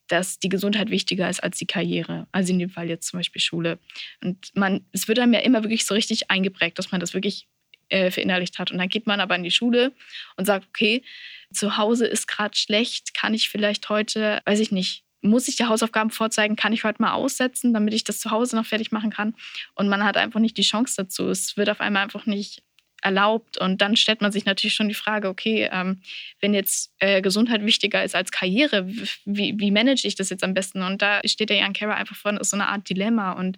[0.08, 2.28] dass die Gesundheit wichtiger ist als die Karriere.
[2.32, 3.80] Also in dem Fall jetzt zum Beispiel Schule.
[4.22, 7.48] Und man, es wird einem ja immer wirklich so richtig eingeprägt, dass man das wirklich
[7.94, 8.72] äh, verinnerlicht hat.
[8.72, 9.94] Und dann geht man aber in die Schule
[10.36, 11.04] und sagt, okay,
[11.52, 15.66] zu Hause ist gerade schlecht, kann ich vielleicht heute, weiß ich nicht, muss ich die
[15.66, 19.12] Hausaufgaben vorzeigen, kann ich heute mal aussetzen, damit ich das zu Hause noch fertig machen
[19.12, 19.36] kann.
[19.76, 21.30] Und man hat einfach nicht die Chance dazu.
[21.30, 22.64] Es wird auf einmal einfach nicht
[23.04, 23.58] erlaubt.
[23.58, 26.02] Und dann stellt man sich natürlich schon die Frage, okay, ähm,
[26.40, 28.88] wenn jetzt äh, Gesundheit wichtiger ist als Karriere,
[29.26, 30.82] wie, wie manage ich das jetzt am besten?
[30.82, 33.34] Und da steht der Jan Kara einfach vor so einer Art Dilemma.
[33.34, 33.58] Und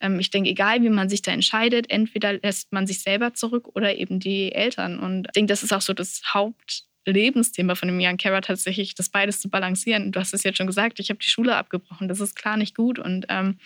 [0.00, 3.68] ähm, ich denke, egal wie man sich da entscheidet, entweder lässt man sich selber zurück
[3.74, 4.98] oder eben die Eltern.
[4.98, 6.84] Und ich denke, das ist auch so das Haupt.
[7.06, 10.10] Lebensthema von dem Jan Kara tatsächlich, das beides zu balancieren.
[10.10, 12.08] Du hast es jetzt schon gesagt, ich habe die Schule abgebrochen.
[12.08, 12.98] Das ist klar nicht gut.
[12.98, 13.58] Und ähm,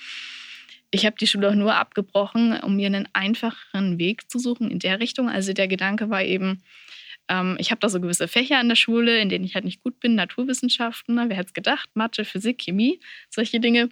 [0.90, 4.78] ich habe die Schule auch nur abgebrochen, um mir einen einfacheren Weg zu suchen in
[4.78, 5.28] der Richtung.
[5.28, 6.62] Also der Gedanke war eben,
[7.28, 9.82] ähm, ich habe da so gewisse Fächer an der Schule, in denen ich halt nicht
[9.82, 11.26] gut bin, Naturwissenschaften, ne?
[11.28, 13.90] wer hätte es gedacht, Mathe, Physik, Chemie, solche Dinge.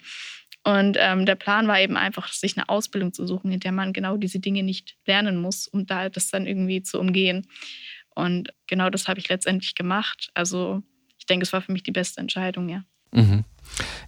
[0.64, 3.92] Und ähm, der Plan war eben einfach, sich eine Ausbildung zu suchen, in der man
[3.92, 7.46] genau diese Dinge nicht lernen muss, um da das dann irgendwie zu umgehen.
[8.14, 10.30] Und genau das habe ich letztendlich gemacht.
[10.34, 10.82] Also
[11.18, 12.84] ich denke, es war für mich die beste Entscheidung, ja.
[13.16, 13.44] Mhm.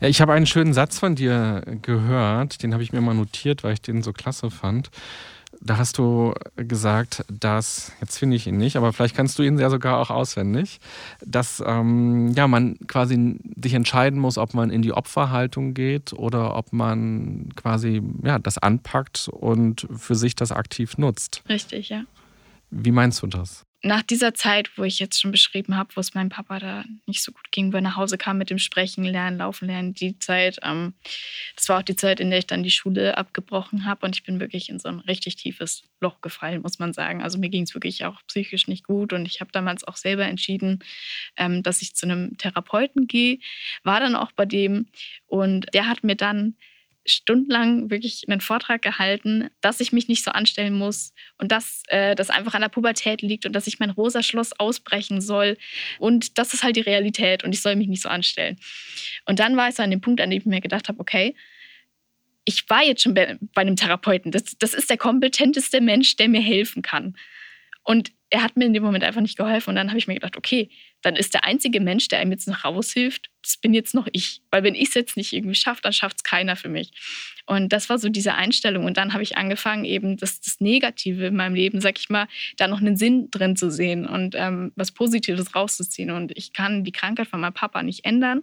[0.00, 3.74] Ich habe einen schönen Satz von dir gehört, den habe ich mir mal notiert, weil
[3.74, 4.90] ich den so klasse fand.
[5.60, 9.58] Da hast du gesagt, dass, jetzt finde ich ihn nicht, aber vielleicht kannst du ihn
[9.58, 10.78] ja sogar auch auswendig,
[11.24, 16.54] dass ähm, ja, man quasi sich entscheiden muss, ob man in die Opferhaltung geht oder
[16.54, 21.42] ob man quasi ja, das anpackt und für sich das aktiv nutzt.
[21.48, 22.04] Richtig, ja.
[22.70, 23.64] Wie meinst du das?
[23.82, 27.22] Nach dieser Zeit, wo ich jetzt schon beschrieben habe, wo es meinem Papa da nicht
[27.22, 30.18] so gut ging, wo er nach Hause kam mit dem Sprechen, Lernen, Laufen, Lernen, die
[30.18, 30.94] Zeit, ähm,
[31.54, 34.24] das war auch die Zeit, in der ich dann die Schule abgebrochen habe und ich
[34.24, 37.22] bin wirklich in so ein richtig tiefes Loch gefallen, muss man sagen.
[37.22, 40.24] Also mir ging es wirklich auch psychisch nicht gut und ich habe damals auch selber
[40.24, 40.80] entschieden,
[41.36, 43.38] ähm, dass ich zu einem Therapeuten gehe,
[43.84, 44.88] war dann auch bei dem
[45.26, 46.56] und der hat mir dann
[47.08, 52.14] stundenlang wirklich einen Vortrag gehalten, dass ich mich nicht so anstellen muss und dass äh,
[52.14, 55.56] das einfach an der Pubertät liegt und dass ich mein rosa Schloss ausbrechen soll.
[55.98, 58.58] Und das ist halt die Realität und ich soll mich nicht so anstellen.
[59.26, 61.34] Und dann war ich so an dem Punkt, an dem ich mir gedacht habe, okay,
[62.44, 64.32] ich war jetzt schon bei, bei einem Therapeuten.
[64.32, 67.14] Das, das ist der kompetenteste Mensch, der mir helfen kann.
[67.88, 69.70] Und er hat mir in dem Moment einfach nicht geholfen.
[69.70, 70.68] Und dann habe ich mir gedacht, okay,
[71.00, 74.42] dann ist der einzige Mensch, der einem jetzt noch raushilft, das bin jetzt noch ich.
[74.50, 76.90] Weil wenn ich es jetzt nicht irgendwie schaffe, dann schafft es keiner für mich.
[77.46, 78.84] Und das war so diese Einstellung.
[78.84, 82.28] Und dann habe ich angefangen, eben das, das, Negative in meinem Leben, sag ich mal,
[82.58, 86.10] da noch einen Sinn drin zu sehen und ähm, was Positives rauszuziehen.
[86.10, 88.42] Und ich kann die Krankheit von meinem Papa nicht ändern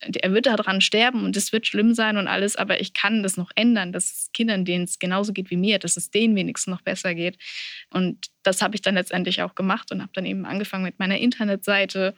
[0.00, 3.36] er wird daran sterben und es wird schlimm sein und alles, aber ich kann das
[3.36, 6.70] noch ändern, dass es Kindern, denen es genauso geht wie mir, dass es denen wenigstens
[6.70, 7.38] noch besser geht.
[7.90, 11.18] Und das habe ich dann letztendlich auch gemacht und habe dann eben angefangen mit meiner
[11.18, 12.14] Internetseite.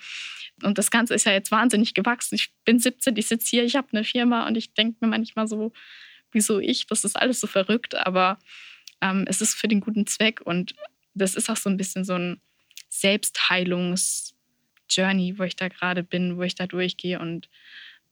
[0.63, 2.35] Und das Ganze ist ja jetzt wahnsinnig gewachsen.
[2.35, 5.47] Ich bin 17, ich sitze hier, ich habe eine Firma und ich denke mir manchmal
[5.47, 5.73] so,
[6.33, 6.87] wieso ich?
[6.89, 8.39] Das ist alles so verrückt, aber
[9.01, 10.75] ähm, es ist für den guten Zweck und
[11.15, 12.41] das ist auch so ein bisschen so ein
[12.91, 14.35] Selbstheilungs-
[14.91, 17.49] Journey, wo ich da gerade bin, wo ich da durchgehe und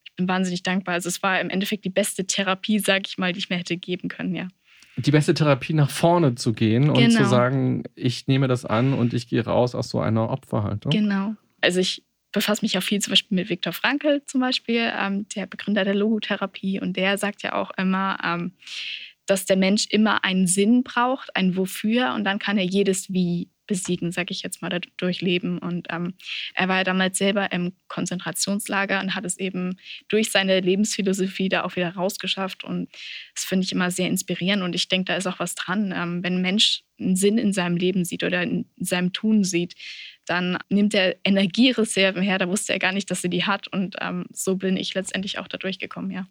[0.05, 0.95] ich bin wahnsinnig dankbar.
[0.95, 3.77] Also es war im Endeffekt die beste Therapie, sage ich mal, die ich mir hätte
[3.77, 4.49] geben können, ja.
[4.99, 7.19] Die beste Therapie, nach vorne zu gehen und genau.
[7.19, 10.91] zu sagen, ich nehme das an und ich gehe raus aus so einer Opferhaltung.
[10.91, 11.35] Genau.
[11.61, 15.47] Also ich befasse mich auch viel zum Beispiel mit Viktor Frankl zum Beispiel, ähm, der
[15.47, 18.53] Begründer der Logotherapie und der sagt ja auch immer, ähm,
[19.27, 23.51] dass der Mensch immer einen Sinn braucht, ein Wofür und dann kann er jedes Wie
[23.67, 25.59] besiegen, sage ich jetzt mal, dadurch leben.
[25.59, 26.15] Und ähm,
[26.55, 31.65] er war ja damals selber im Konzentrationslager und hat es eben durch seine Lebensphilosophie da
[31.65, 32.65] auch wieder rausgeschafft.
[32.65, 32.89] Und
[33.35, 34.63] das finde ich immer sehr inspirierend.
[34.63, 35.93] Und ich denke, da ist auch was dran.
[35.97, 39.75] Ähm, wenn ein Mensch einen Sinn in seinem Leben sieht oder in seinem Tun sieht,
[40.27, 43.69] dann nimmt er Energiereserven her, da wusste er gar nicht, dass er die hat.
[43.69, 46.27] Und ähm, so bin ich letztendlich auch da durchgekommen, ja.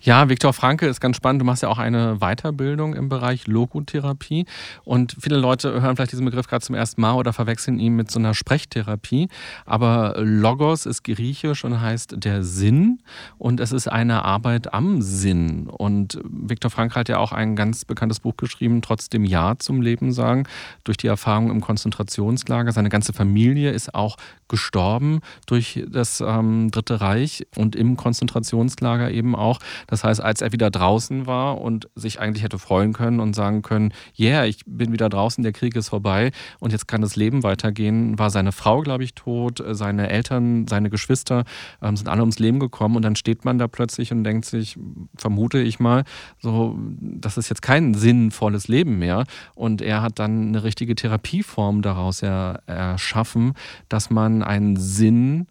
[0.00, 1.42] Ja, Viktor Franke ist ganz spannend.
[1.42, 4.46] Du machst ja auch eine Weiterbildung im Bereich Logotherapie.
[4.84, 8.10] Und viele Leute hören vielleicht diesen Begriff gerade zum ersten Mal oder verwechseln ihn mit
[8.10, 9.28] so einer Sprechtherapie.
[9.66, 13.00] Aber Logos ist griechisch und heißt der Sinn.
[13.36, 15.66] Und es ist eine Arbeit am Sinn.
[15.66, 20.12] Und Viktor Franke hat ja auch ein ganz bekanntes Buch geschrieben, Trotzdem Ja zum Leben
[20.12, 20.44] sagen,
[20.84, 22.72] durch die Erfahrung im Konzentrationslager.
[22.72, 29.34] Seine ganze Familie ist auch gestorben durch das ähm, Dritte Reich und im Konzentrationslager eben
[29.34, 29.58] auch.
[29.88, 33.62] Das heißt, als er wieder draußen war und sich eigentlich hätte freuen können und sagen
[33.62, 37.42] können, yeah, ich bin wieder draußen, der Krieg ist vorbei und jetzt kann das Leben
[37.42, 41.44] weitergehen, war seine Frau, glaube ich, tot, seine Eltern, seine Geschwister
[41.82, 44.78] ähm, sind alle ums Leben gekommen und dann steht man da plötzlich und denkt sich,
[45.16, 46.04] vermute ich mal,
[46.38, 49.24] so, das ist jetzt kein sinnvolles Leben mehr.
[49.54, 52.62] Und er hat dann eine richtige Therapieform daraus er,
[53.08, 53.54] erschaffen,
[53.88, 55.46] dass man einen Sinn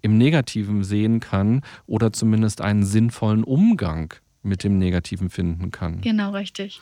[0.00, 6.00] im Negativen sehen kann oder zumindest einen sinnvollen Umgang mit dem Negativen finden kann.
[6.00, 6.80] Genau, richtig.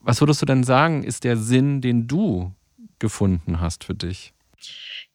[0.00, 2.54] Was würdest du denn sagen, ist der Sinn, den du
[2.98, 4.32] gefunden hast für dich?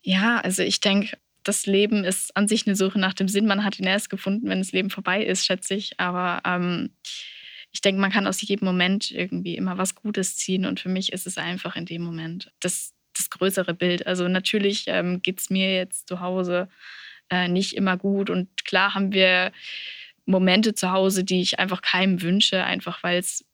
[0.01, 3.45] Ja, also ich denke, das Leben ist an sich eine Suche nach dem Sinn.
[3.45, 5.99] Man hat ihn erst gefunden, wenn das Leben vorbei ist, schätze ich.
[5.99, 6.89] Aber ähm,
[7.71, 10.65] ich denke, man kann aus jedem Moment irgendwie immer was Gutes ziehen.
[10.65, 14.06] Und für mich ist es einfach in dem Moment das, das größere Bild.
[14.08, 16.69] Also natürlich ähm, geht es mir jetzt zu Hause
[17.30, 18.30] äh, nicht immer gut.
[18.30, 19.51] Und klar haben wir
[20.25, 23.45] Momente zu Hause, die ich einfach keinem wünsche, einfach weil es,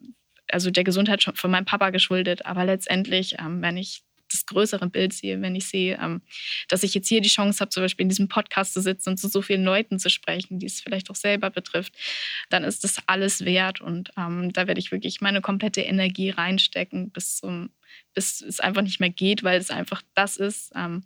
[0.50, 2.46] also der Gesundheit schon von meinem Papa geschuldet.
[2.46, 6.22] Aber letztendlich, ähm, wenn ich das größere Bild sehe, wenn ich sehe, ähm,
[6.70, 9.18] dass ich jetzt hier die Chance habe, zum Beispiel in diesem Podcast zu sitzen und
[9.18, 11.94] zu so vielen Leuten zu sprechen, die es vielleicht auch selber betrifft,
[12.50, 13.82] dann ist das alles wert.
[13.82, 17.72] Und ähm, da werde ich wirklich meine komplette Energie reinstecken, bis, zum,
[18.14, 21.04] bis es einfach nicht mehr geht, weil es einfach das ist, ähm,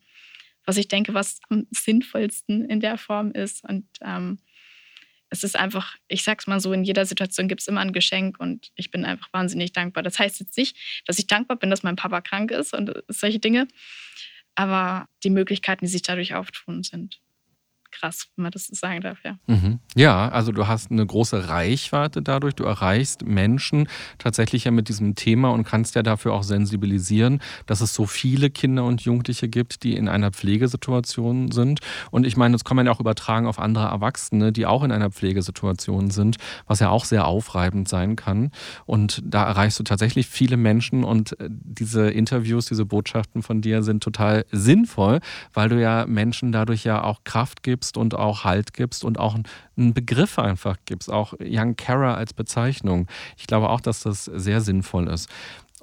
[0.65, 3.63] was ich denke, was am sinnvollsten in der Form ist.
[3.63, 4.39] Und ähm,
[5.29, 8.39] es ist einfach, ich sag's mal so, in jeder Situation gibt es immer ein Geschenk
[8.39, 10.03] und ich bin einfach wahnsinnig dankbar.
[10.03, 13.39] Das heißt jetzt nicht, dass ich dankbar bin, dass mein Papa krank ist und solche
[13.39, 13.67] Dinge,
[14.55, 17.19] aber die Möglichkeiten, die sich dadurch auftun, sind
[17.99, 19.37] krass, wenn man das sagen darf, ja.
[19.47, 19.79] Mhm.
[19.95, 22.55] Ja, also du hast eine große Reichweite dadurch.
[22.55, 27.81] Du erreichst Menschen tatsächlich ja mit diesem Thema und kannst ja dafür auch sensibilisieren, dass
[27.81, 31.79] es so viele Kinder und Jugendliche gibt, die in einer Pflegesituation sind.
[32.11, 34.91] Und ich meine, das kann man ja auch übertragen auf andere Erwachsene, die auch in
[34.91, 38.51] einer Pflegesituation sind, was ja auch sehr aufreibend sein kann.
[38.85, 43.83] Und da erreichst du tatsächlich viele Menschen und äh, diese Interviews, diese Botschaften von dir
[43.83, 45.19] sind total sinnvoll,
[45.53, 49.35] weil du ja Menschen dadurch ja auch Kraft gibst und auch Halt gibst und auch
[49.77, 53.07] einen Begriff einfach gibst, auch Young Carer als Bezeichnung.
[53.37, 55.29] Ich glaube auch, dass das sehr sinnvoll ist.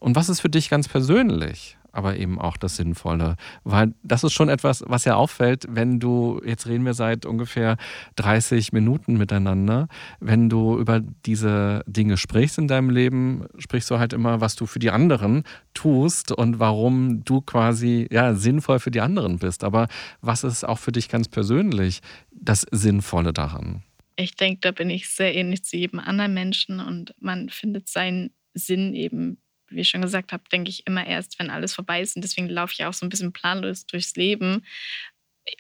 [0.01, 1.77] Und was ist für dich ganz persönlich?
[1.93, 3.37] Aber eben auch das Sinnvolle.
[3.65, 7.77] Weil das ist schon etwas, was ja auffällt, wenn du, jetzt reden wir seit ungefähr
[8.17, 9.89] 30 Minuten miteinander,
[10.21, 14.67] wenn du über diese Dinge sprichst in deinem Leben, sprichst du halt immer, was du
[14.67, 19.65] für die anderen tust und warum du quasi ja sinnvoll für die anderen bist.
[19.65, 19.89] Aber
[20.21, 22.01] was ist auch für dich ganz persönlich
[22.33, 23.83] das Sinnvolle daran?
[24.17, 28.31] Ich denke, da bin ich sehr ähnlich zu jedem anderen Menschen und man findet seinen
[28.55, 29.39] Sinn eben
[29.75, 32.17] wie ich schon gesagt habe, denke ich immer erst, wenn alles vorbei ist.
[32.17, 34.65] Und deswegen laufe ich auch so ein bisschen planlos durchs Leben.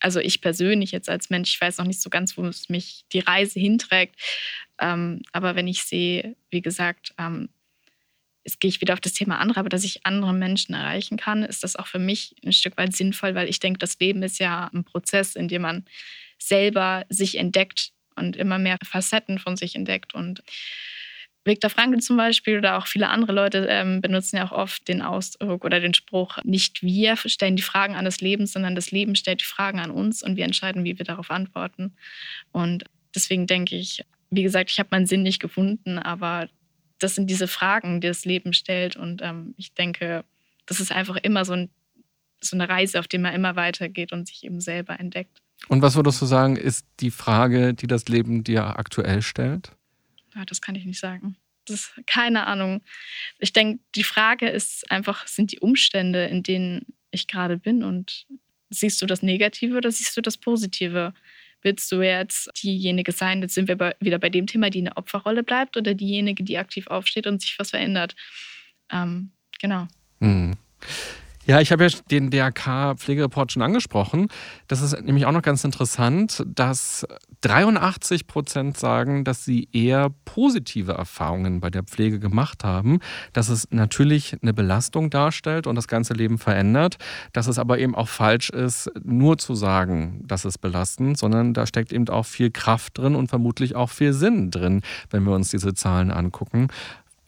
[0.00, 3.04] Also ich persönlich jetzt als Mensch, ich weiß noch nicht so ganz, wo es mich
[3.12, 4.16] die Reise hinträgt.
[4.80, 7.48] Ähm, aber wenn ich sehe, wie gesagt, ähm,
[8.44, 11.42] jetzt gehe ich wieder auf das Thema andere, aber dass ich andere Menschen erreichen kann,
[11.42, 14.38] ist das auch für mich ein Stück weit sinnvoll, weil ich denke, das Leben ist
[14.38, 15.84] ja ein Prozess, in dem man
[16.38, 20.14] selber sich entdeckt und immer mehr Facetten von sich entdeckt.
[20.14, 20.42] Und
[21.44, 25.02] Viktor Frankl zum Beispiel oder auch viele andere Leute ähm, benutzen ja auch oft den
[25.02, 29.16] Ausdruck oder den Spruch, nicht wir stellen die Fragen an das Leben, sondern das Leben
[29.16, 31.96] stellt die Fragen an uns und wir entscheiden, wie wir darauf antworten.
[32.52, 32.84] Und
[33.14, 36.48] deswegen denke ich, wie gesagt, ich habe meinen Sinn nicht gefunden, aber
[36.98, 38.96] das sind diese Fragen, die das Leben stellt.
[38.96, 40.24] Und ähm, ich denke,
[40.66, 41.70] das ist einfach immer so, ein,
[42.40, 45.42] so eine Reise, auf der man immer weitergeht und sich eben selber entdeckt.
[45.68, 49.72] Und was würdest du sagen, ist die Frage, die das Leben dir aktuell stellt?
[50.34, 51.36] Ja, das kann ich nicht sagen.
[51.66, 52.82] Das keine Ahnung.
[53.38, 58.26] Ich denke, die Frage ist einfach, sind die Umstände, in denen ich gerade bin und
[58.70, 61.12] siehst du das Negative oder siehst du das Positive?
[61.60, 64.86] Willst du jetzt diejenige sein, jetzt sind wir bei, wieder bei dem Thema, die in
[64.86, 68.16] der Opferrolle bleibt oder diejenige, die aktiv aufsteht und sich was verändert?
[68.90, 69.30] Ähm,
[69.60, 69.86] genau.
[70.18, 70.56] Mhm.
[71.52, 74.28] Ja, ich habe ja den DRK-Pflegereport schon angesprochen.
[74.68, 77.06] Das ist nämlich auch noch ganz interessant, dass
[77.42, 83.00] 83 Prozent sagen, dass sie eher positive Erfahrungen bei der Pflege gemacht haben,
[83.34, 86.96] dass es natürlich eine Belastung darstellt und das ganze Leben verändert,
[87.34, 91.66] dass es aber eben auch falsch ist, nur zu sagen, dass es belastend, sondern da
[91.66, 94.80] steckt eben auch viel Kraft drin und vermutlich auch viel Sinn drin,
[95.10, 96.68] wenn wir uns diese Zahlen angucken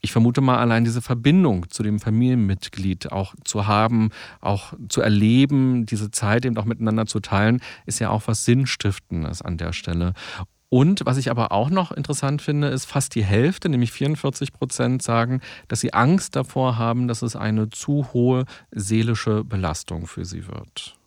[0.04, 4.10] ich vermute mal, allein diese Verbindung zu dem Familienmitglied auch zu haben,
[4.42, 9.40] auch zu erleben, diese Zeit eben auch miteinander zu teilen, ist ja auch was Sinnstiftendes
[9.40, 10.12] an der Stelle.
[10.68, 15.02] Und was ich aber auch noch interessant finde, ist fast die Hälfte, nämlich 44 Prozent,
[15.02, 20.46] sagen, dass sie Angst davor haben, dass es eine zu hohe seelische Belastung für sie
[20.46, 20.98] wird.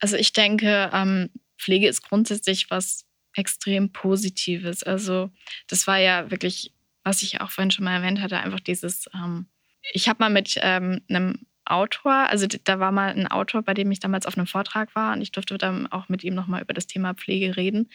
[0.00, 4.82] Also ich denke, ähm, Pflege ist grundsätzlich was extrem Positives.
[4.82, 5.30] Also
[5.68, 6.72] das war ja wirklich
[7.04, 9.46] was ich auch vorhin schon mal erwähnt hatte, einfach dieses, ähm,
[9.92, 13.90] ich habe mal mit ähm, einem Autor, also da war mal ein Autor, bei dem
[13.92, 16.74] ich damals auf einem Vortrag war und ich durfte dann auch mit ihm nochmal über
[16.74, 17.88] das Thema Pflege reden.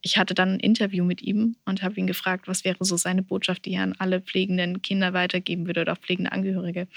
[0.00, 3.22] Ich hatte dann ein Interview mit ihm und habe ihn gefragt, was wäre so seine
[3.22, 6.88] Botschaft, die er an alle pflegenden Kinder weitergeben würde oder auch pflegende Angehörige.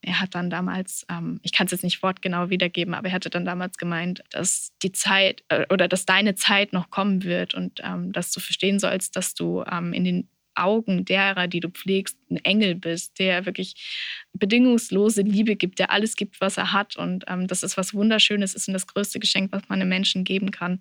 [0.00, 3.30] Er hat dann damals, ähm, ich kann es jetzt nicht wortgenau wiedergeben, aber er hatte
[3.30, 7.80] dann damals gemeint, dass die Zeit äh, oder dass deine Zeit noch kommen wird und
[7.84, 12.16] ähm, dass du verstehen sollst, dass du ähm, in den Augen derer, die du pflegst,
[12.30, 13.74] ein Engel bist, der wirklich
[14.32, 16.96] bedingungslose Liebe gibt, der alles gibt, was er hat.
[16.96, 20.24] Und ähm, das ist was Wunderschönes, ist und das größte Geschenk, was man einem Menschen
[20.24, 20.80] geben kann.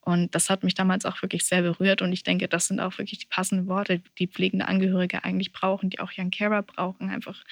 [0.00, 2.02] Und das hat mich damals auch wirklich sehr berührt.
[2.02, 5.90] Und ich denke, das sind auch wirklich die passenden Worte, die pflegende Angehörige eigentlich brauchen,
[5.90, 7.42] die auch Young Carer brauchen, einfach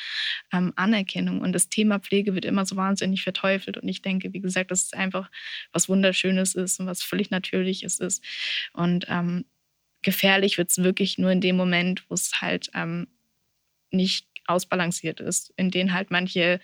[0.53, 1.41] ähm, Anerkennung.
[1.41, 3.77] Und das Thema Pflege wird immer so wahnsinnig verteufelt.
[3.79, 5.31] Und ich denke, wie gesagt, dass es einfach
[5.73, 8.25] was Wunderschönes ist und was völlig Natürliches ist.
[8.73, 9.45] Und ähm,
[10.03, 13.09] gefährlich wird es wirklich nur in dem Moment, wo es halt ähm,
[13.91, 16.61] nicht ausbalanciert ist, in denen halt manche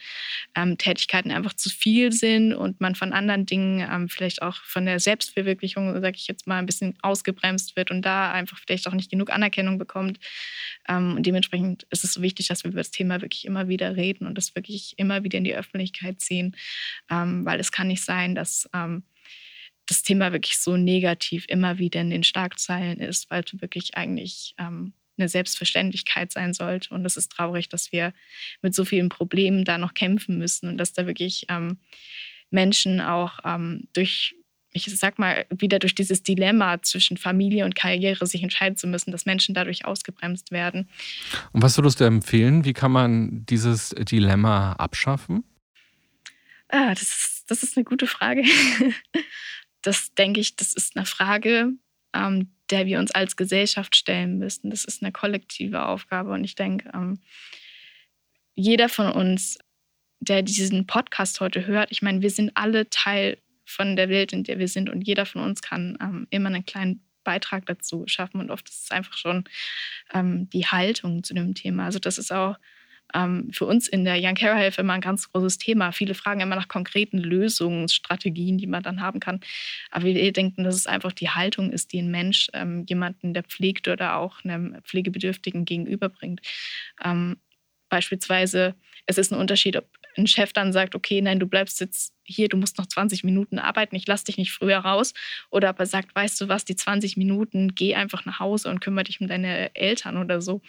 [0.55, 4.87] ähm, Tätigkeiten einfach zu viel sind und man von anderen Dingen, ähm, vielleicht auch von
[4.87, 8.95] der Selbstverwirklichung, sage ich jetzt mal, ein bisschen ausgebremst wird und da einfach vielleicht auch
[8.95, 10.19] nicht genug Anerkennung bekommt.
[10.89, 13.97] Ähm, und dementsprechend ist es so wichtig, dass wir über das Thema wirklich immer wieder
[13.97, 16.57] reden und das wirklich immer wieder in die Öffentlichkeit ziehen,
[17.11, 19.05] ähm, weil es kann nicht sein, dass ähm,
[19.87, 24.55] das Thema wirklich so negativ immer wieder in den Schlagzeilen ist, weil es wirklich eigentlich
[24.59, 26.95] ähm, eine Selbstverständlichkeit sein sollte.
[26.95, 28.13] Und es ist traurig, dass wir
[28.63, 31.79] mit so vielen Problemen da noch kämpfen müssen und dass da wirklich ähm,
[32.51, 34.35] Menschen auch ähm, durch
[34.77, 39.13] ich sag mal, wieder durch dieses Dilemma zwischen Familie und Karriere sich entscheiden zu müssen,
[39.13, 40.89] dass Menschen dadurch ausgebremst werden.
[41.53, 42.65] Und was würdest du empfehlen?
[42.65, 45.45] Wie kann man dieses Dilemma abschaffen?
[46.69, 48.43] Ah, das ist, das ist eine gute Frage.
[49.85, 51.73] Das denke ich, das ist eine Frage,
[52.15, 54.71] ähm, der wir uns als Gesellschaft stellen müssen.
[54.71, 56.33] Das ist eine kollektive Aufgabe.
[56.33, 57.21] Und ich denke, ähm,
[58.55, 59.59] jeder von uns,
[60.21, 64.43] der diesen Podcast heute hört, ich meine, wir sind alle Teil von der Welt, in
[64.43, 64.89] der wir sind.
[64.89, 68.41] Und jeder von uns kann ähm, immer einen kleinen Beitrag dazu schaffen.
[68.41, 69.45] Und oft ist es einfach schon
[70.15, 71.85] ähm, die Haltung zu dem Thema.
[71.85, 72.57] Also das ist auch
[73.13, 75.93] ähm, für uns in der Young Care Hilfe immer ein ganz großes Thema.
[75.93, 79.41] Viele fragen immer nach konkreten Lösungsstrategien, die man dann haben kann.
[79.91, 83.45] Aber wir denken, dass es einfach die Haltung ist, die ein Mensch ähm, jemanden, der
[83.45, 86.41] pflegt oder auch einem Pflegebedürftigen gegenüberbringt.
[87.05, 87.37] Ähm,
[87.89, 88.75] beispielsweise,
[89.07, 89.87] es ist ein Unterschied, ob
[90.17, 93.59] ein Chef dann sagt, okay, nein, du bleibst jetzt hier, du musst noch 20 Minuten
[93.59, 95.13] arbeiten, ich lasse dich nicht früher raus.
[95.51, 98.81] Oder ob er sagt, weißt du was, die 20 Minuten, geh einfach nach Hause und
[98.81, 100.63] kümmere dich um deine Eltern oder so.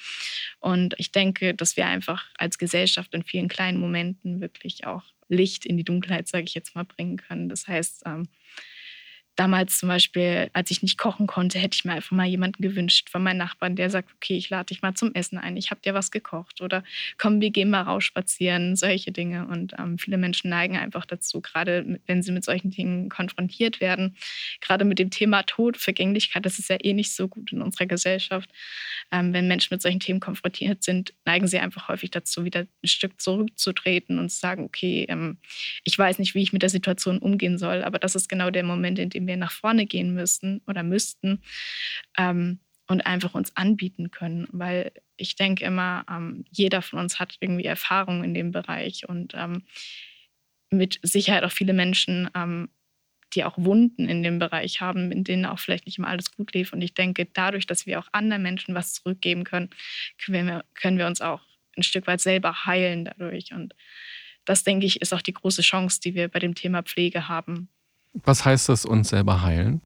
[0.60, 5.66] Und ich denke, dass wir einfach als Gesellschaft in vielen kleinen Momenten wirklich auch Licht
[5.66, 7.50] in die Dunkelheit, sage ich jetzt mal, bringen können.
[7.50, 8.28] Das heißt, ähm,
[9.36, 13.10] damals zum Beispiel, als ich nicht kochen konnte, hätte ich mir einfach mal jemanden gewünscht
[13.10, 15.82] von meinen Nachbarn, der sagt, okay, ich lade dich mal zum Essen ein, ich habe
[15.82, 16.84] dir was gekocht oder
[17.18, 19.48] komm, wir gehen mal raus spazieren, solche Dinge.
[19.48, 24.16] Und ähm, viele Menschen neigen einfach dazu, gerade wenn sie mit solchen Dingen konfrontiert werden,
[24.62, 27.86] gerade mit dem Thema Tod, Vergänglichkeit, das ist ja eh nicht so gut in unserer
[27.86, 28.50] Gesellschaft.
[29.12, 32.88] Ähm, wenn Menschen mit solchen Themen konfrontiert sind, neigen sie einfach häufig dazu, wieder ein
[32.88, 35.38] Stück zurückzutreten und zu sagen, okay, ähm,
[35.84, 38.64] ich weiß nicht, wie ich mit der Situation umgehen soll, aber das ist genau der
[38.64, 41.42] Moment, in dem wir nach vorne gehen müssten oder müssten
[42.18, 44.48] ähm, und einfach uns anbieten können.
[44.52, 49.34] Weil ich denke immer, ähm, jeder von uns hat irgendwie Erfahrung in dem Bereich und
[49.36, 49.64] ähm,
[50.70, 52.70] mit Sicherheit auch viele Menschen, ähm,
[53.34, 56.54] die auch Wunden in dem Bereich haben, in denen auch vielleicht nicht immer alles gut
[56.54, 56.74] lief.
[56.74, 59.70] Und ich denke, dadurch, dass wir auch anderen Menschen was zurückgeben können,
[60.24, 61.42] können wir, können wir uns auch
[61.76, 63.52] ein Stück weit selber heilen dadurch.
[63.52, 63.76] Und
[64.46, 67.70] das, denke ich, ist auch die große Chance, die wir bei dem Thema Pflege haben.
[68.24, 69.82] Was heißt das, uns selber heilen?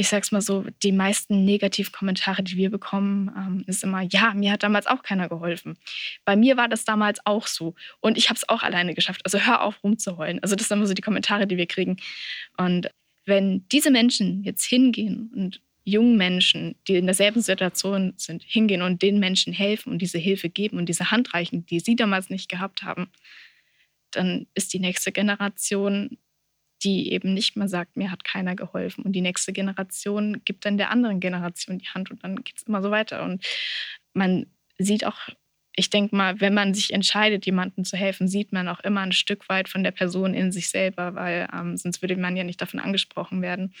[0.00, 4.52] ich sag's mal so, die meisten Negativkommentare, die wir bekommen, ähm, ist immer, ja, mir
[4.52, 5.76] hat damals auch keiner geholfen.
[6.24, 7.74] Bei mir war das damals auch so.
[8.00, 9.20] Und ich habe es auch alleine geschafft.
[9.24, 10.42] Also hör auf, rumzuheulen.
[10.42, 11.98] Also das sind immer so die Kommentare, die wir kriegen.
[12.56, 12.90] Und
[13.26, 19.02] wenn diese Menschen jetzt hingehen und jungen Menschen, die in derselben Situation sind, hingehen und
[19.02, 22.48] den Menschen helfen und diese Hilfe geben und diese Hand reichen, die sie damals nicht
[22.48, 23.10] gehabt haben,
[24.12, 26.16] dann ist die nächste Generation
[26.82, 29.04] die eben nicht mehr sagt, mir hat keiner geholfen.
[29.04, 32.62] Und die nächste Generation gibt dann der anderen Generation die Hand und dann geht es
[32.64, 33.22] immer so weiter.
[33.22, 33.44] Und
[34.14, 34.46] man
[34.78, 35.28] sieht auch,
[35.76, 39.12] ich denke mal, wenn man sich entscheidet, jemandem zu helfen, sieht man auch immer ein
[39.12, 42.60] Stück weit von der Person in sich selber, weil ähm, sonst würde man ja nicht
[42.60, 43.74] davon angesprochen werden.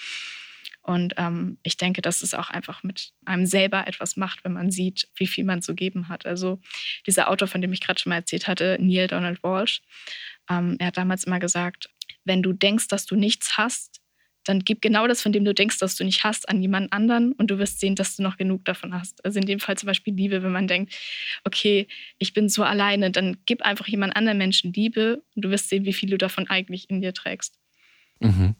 [0.82, 4.70] Und ähm, ich denke, dass es auch einfach mit einem selber etwas macht, wenn man
[4.70, 6.24] sieht, wie viel man zu geben hat.
[6.24, 6.58] Also
[7.06, 9.82] dieser Autor, von dem ich gerade schon mal erzählt hatte, Neil Donald Walsh,
[10.48, 11.90] ähm, er hat damals immer gesagt,
[12.30, 14.00] wenn du denkst, dass du nichts hast,
[14.44, 17.32] dann gib genau das, von dem du denkst, dass du nicht hast, an jemand anderen
[17.32, 19.22] und du wirst sehen, dass du noch genug davon hast.
[19.24, 20.94] Also in dem Fall zum Beispiel Liebe, wenn man denkt,
[21.44, 25.70] okay, ich bin so alleine, dann gib einfach jemand anderen Menschen Liebe und du wirst
[25.70, 27.58] sehen, wie viel du davon eigentlich in dir trägst.
[28.20, 28.54] Mhm.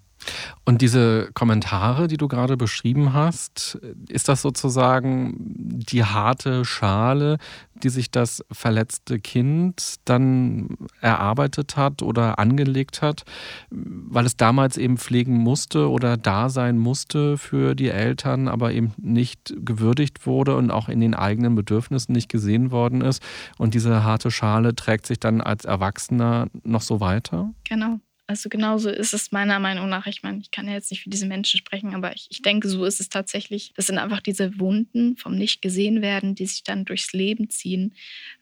[0.64, 3.78] Und diese Kommentare, die du gerade beschrieben hast,
[4.08, 7.38] ist das sozusagen die harte Schale,
[7.82, 13.24] die sich das verletzte Kind dann erarbeitet hat oder angelegt hat,
[13.70, 18.92] weil es damals eben pflegen musste oder da sein musste für die Eltern, aber eben
[18.98, 23.22] nicht gewürdigt wurde und auch in den eigenen Bedürfnissen nicht gesehen worden ist.
[23.58, 27.50] Und diese harte Schale trägt sich dann als Erwachsener noch so weiter?
[27.64, 28.00] Genau.
[28.30, 30.06] Also genauso ist es meiner Meinung nach.
[30.06, 32.68] Ich meine, ich kann ja jetzt nicht für diese Menschen sprechen, aber ich, ich denke,
[32.68, 33.72] so ist es tatsächlich.
[33.74, 37.92] Das sind einfach diese Wunden vom nicht gesehen werden, die sich dann durchs Leben ziehen.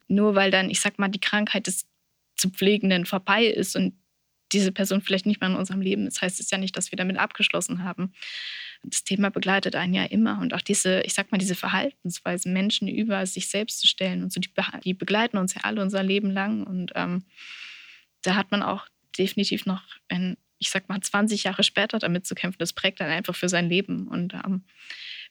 [0.07, 1.87] Nur weil dann, ich sag mal, die Krankheit des
[2.37, 3.95] zu Pflegenden vorbei ist und
[4.53, 6.99] diese Person vielleicht nicht mehr in unserem Leben ist, heißt es ja nicht, dass wir
[6.99, 8.13] damit abgeschlossen haben.
[8.83, 12.89] Das Thema begleitet einen ja immer und auch diese, ich sag mal, diese Verhaltensweisen, Menschen
[12.89, 14.51] über sich selbst zu stellen und so, die,
[14.85, 17.25] die begleiten uns ja alle unser Leben lang und ähm,
[18.21, 18.87] da hat man auch
[19.19, 22.59] definitiv noch in, ich sag mal, 20 Jahre später damit zu kämpfen.
[22.59, 24.09] Das prägt dann einfach für sein Leben.
[24.09, 24.63] Und ähm,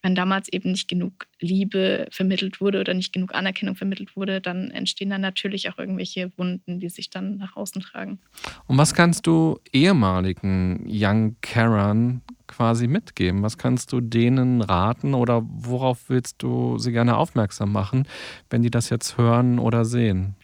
[0.01, 4.71] wenn damals eben nicht genug Liebe vermittelt wurde oder nicht genug Anerkennung vermittelt wurde, dann
[4.71, 8.19] entstehen dann natürlich auch irgendwelche Wunden, die sich dann nach außen tragen.
[8.67, 13.43] Und was kannst du ehemaligen Young Karen quasi mitgeben?
[13.43, 18.07] Was kannst du denen raten oder worauf willst du sie gerne aufmerksam machen,
[18.49, 20.35] wenn die das jetzt hören oder sehen?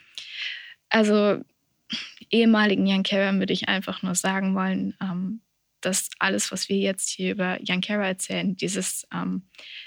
[0.90, 1.42] Also
[2.34, 5.42] ehemaligen Young Carrier würde ich einfach nur sagen wollen, ähm,
[5.82, 9.44] dass alles, was wir jetzt hier über Jan Kara erzählen, dieses, ähm,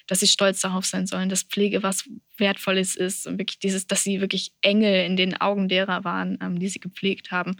[0.06, 4.04] dass sie stolz darauf sein sollen, dass Pflege was Wertvolles ist und wirklich dieses, dass
[4.04, 7.56] sie wirklich Engel in den Augen derer waren, ähm, die sie gepflegt haben.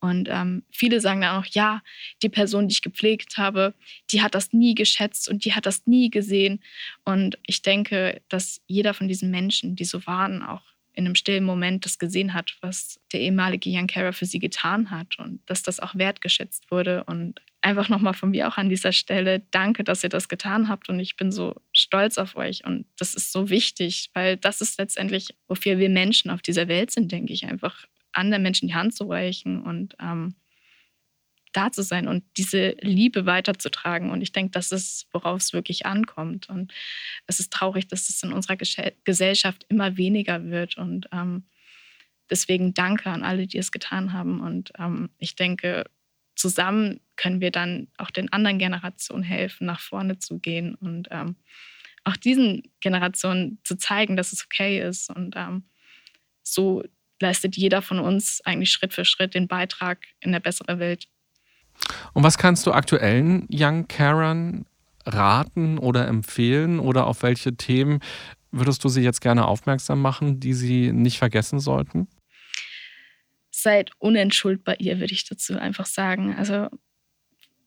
[0.00, 1.82] Und ähm, viele sagen dann auch, ja,
[2.22, 3.74] die Person, die ich gepflegt habe,
[4.12, 6.62] die hat das nie geschätzt und die hat das nie gesehen.
[7.04, 11.44] Und ich denke, dass jeder von diesen Menschen, die so waren, auch in einem stillen
[11.44, 15.62] Moment das gesehen hat, was der ehemalige Jan Kara für sie getan hat und dass
[15.62, 17.04] das auch wertgeschätzt wurde.
[17.04, 20.88] Und einfach nochmal von mir auch an dieser Stelle, danke, dass ihr das getan habt
[20.88, 22.64] und ich bin so stolz auf euch.
[22.64, 26.90] Und das ist so wichtig, weil das ist letztendlich, wofür wir Menschen auf dieser Welt
[26.90, 30.34] sind, denke ich, einfach anderen Menschen die Hand zu reichen und ähm,
[31.52, 34.10] da zu sein und diese Liebe weiterzutragen.
[34.10, 36.48] Und ich denke, das ist, worauf es wirklich ankommt.
[36.48, 36.72] Und
[37.26, 40.76] es ist traurig, dass es in unserer Gesellschaft immer weniger wird.
[40.76, 41.44] Und ähm,
[42.30, 44.40] deswegen danke an alle, die es getan haben.
[44.40, 45.84] Und ähm, ich denke,
[46.34, 51.36] zusammen können wir dann auch den anderen Generationen helfen, nach vorne zu gehen und ähm,
[52.04, 55.08] auch diesen Generationen zu zeigen, dass es okay ist.
[55.10, 55.64] Und ähm,
[56.42, 56.82] so
[57.20, 61.08] leistet jeder von uns eigentlich Schritt für Schritt den Beitrag in eine bessere Welt.
[62.12, 64.66] Und was kannst du aktuellen Young Karen
[65.04, 68.00] raten oder empfehlen oder auf welche Themen
[68.52, 72.06] würdest du sie jetzt gerne aufmerksam machen, die sie nicht vergessen sollten?
[73.50, 76.34] Seid unentschuldbar ihr, würde ich dazu einfach sagen.
[76.36, 76.68] Also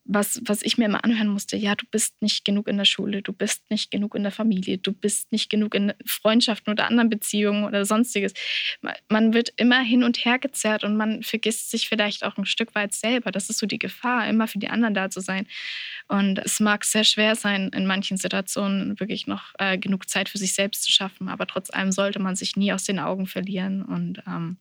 [0.06, 3.24] was, was ich mir immer anhören musste, ja, du bist nicht genug in der Schule,
[3.24, 7.10] du bist nicht genug in der Familie, du bist nicht genug in Freundschaften oder anderen
[7.10, 8.34] Beziehungen oder sonstiges.
[9.10, 12.76] Man wird immer hin und her gezerrt und man vergisst sich vielleicht auch ein Stück
[12.76, 13.32] weit selber.
[13.32, 15.48] Das ist so die Gefahr, immer für die anderen da zu sein.
[16.08, 20.38] Und es mag sehr schwer sein, in manchen Situationen wirklich noch äh, genug Zeit für
[20.38, 23.82] sich selbst zu schaffen, aber trotz allem sollte man sich nie aus den Augen verlieren
[23.82, 24.58] und ähm,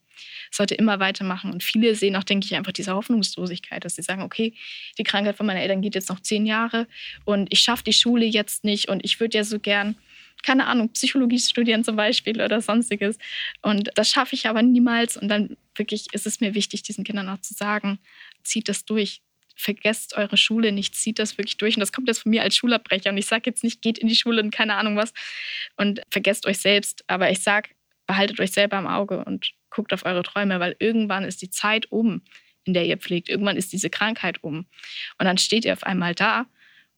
[0.51, 1.53] sollte immer weitermachen.
[1.53, 4.55] Und viele sehen auch, denke ich, einfach diese Hoffnungslosigkeit, dass sie sagen, okay,
[4.97, 6.87] die Krankheit von meinen Eltern geht jetzt noch zehn Jahre
[7.25, 9.97] und ich schaffe die Schule jetzt nicht und ich würde ja so gern
[10.45, 13.17] keine Ahnung, Psychologie studieren zum Beispiel oder sonstiges.
[13.63, 15.17] Und das schaffe ich aber niemals.
[15.17, 17.99] Und dann wirklich ist es mir wichtig, diesen Kindern auch zu sagen,
[18.43, 19.23] zieht das durch.
[19.55, 21.77] Vergesst eure Schule nicht, zieht das wirklich durch.
[21.77, 23.11] Und das kommt jetzt von mir als Schulabbrecher.
[23.11, 25.13] Und ich sage jetzt nicht, geht in die Schule und keine Ahnung was.
[25.77, 27.05] Und vergesst euch selbst.
[27.07, 27.71] Aber ich sage,
[28.07, 31.91] behaltet euch selber im Auge und guckt auf eure Träume, weil irgendwann ist die Zeit
[31.91, 32.23] um,
[32.65, 33.29] in der ihr pflegt.
[33.29, 34.67] Irgendwann ist diese Krankheit um.
[35.19, 36.47] Und dann steht ihr auf einmal da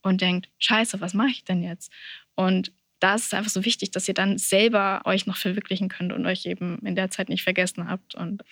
[0.02, 1.92] und denkt, scheiße, was mache ich denn jetzt?
[2.34, 2.72] Und
[3.06, 6.26] da ist es einfach so wichtig, dass ihr dann selber euch noch verwirklichen könnt und
[6.26, 8.16] euch eben in der Zeit nicht vergessen habt.
[8.16, 8.42] Und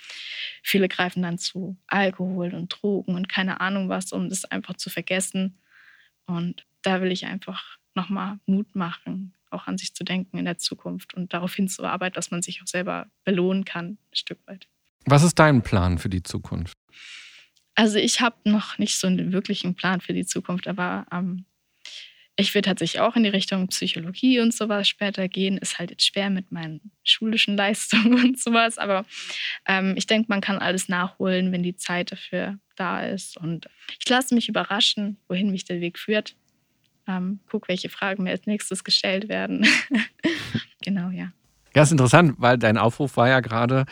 [0.62, 4.90] viele greifen dann zu Alkohol und Drogen und keine Ahnung was, um das einfach zu
[4.90, 5.58] vergessen.
[6.26, 10.58] Und da will ich einfach nochmal Mut machen, auch an sich zu denken in der
[10.58, 14.68] Zukunft und darauf hinzuarbeiten, dass man sich auch selber belohnen kann, ein Stück weit.
[15.04, 16.78] Was ist dein Plan für die Zukunft?
[17.74, 21.44] Also ich habe noch nicht so einen wirklichen Plan für die Zukunft, aber ähm,
[22.36, 25.58] ich will tatsächlich auch in die Richtung Psychologie und sowas später gehen.
[25.58, 29.04] Ist halt jetzt schwer mit meinen schulischen Leistungen und sowas, aber
[29.66, 33.36] ähm, ich denke, man kann alles nachholen, wenn die Zeit dafür da ist.
[33.36, 33.68] Und
[34.00, 36.34] ich lasse mich überraschen, wohin mich der Weg führt
[37.06, 39.66] ähm, guck, welche Fragen mir als nächstes gestellt werden.
[40.82, 41.32] genau, ja.
[41.74, 43.84] Ja, ist interessant, weil dein Aufruf war ja gerade,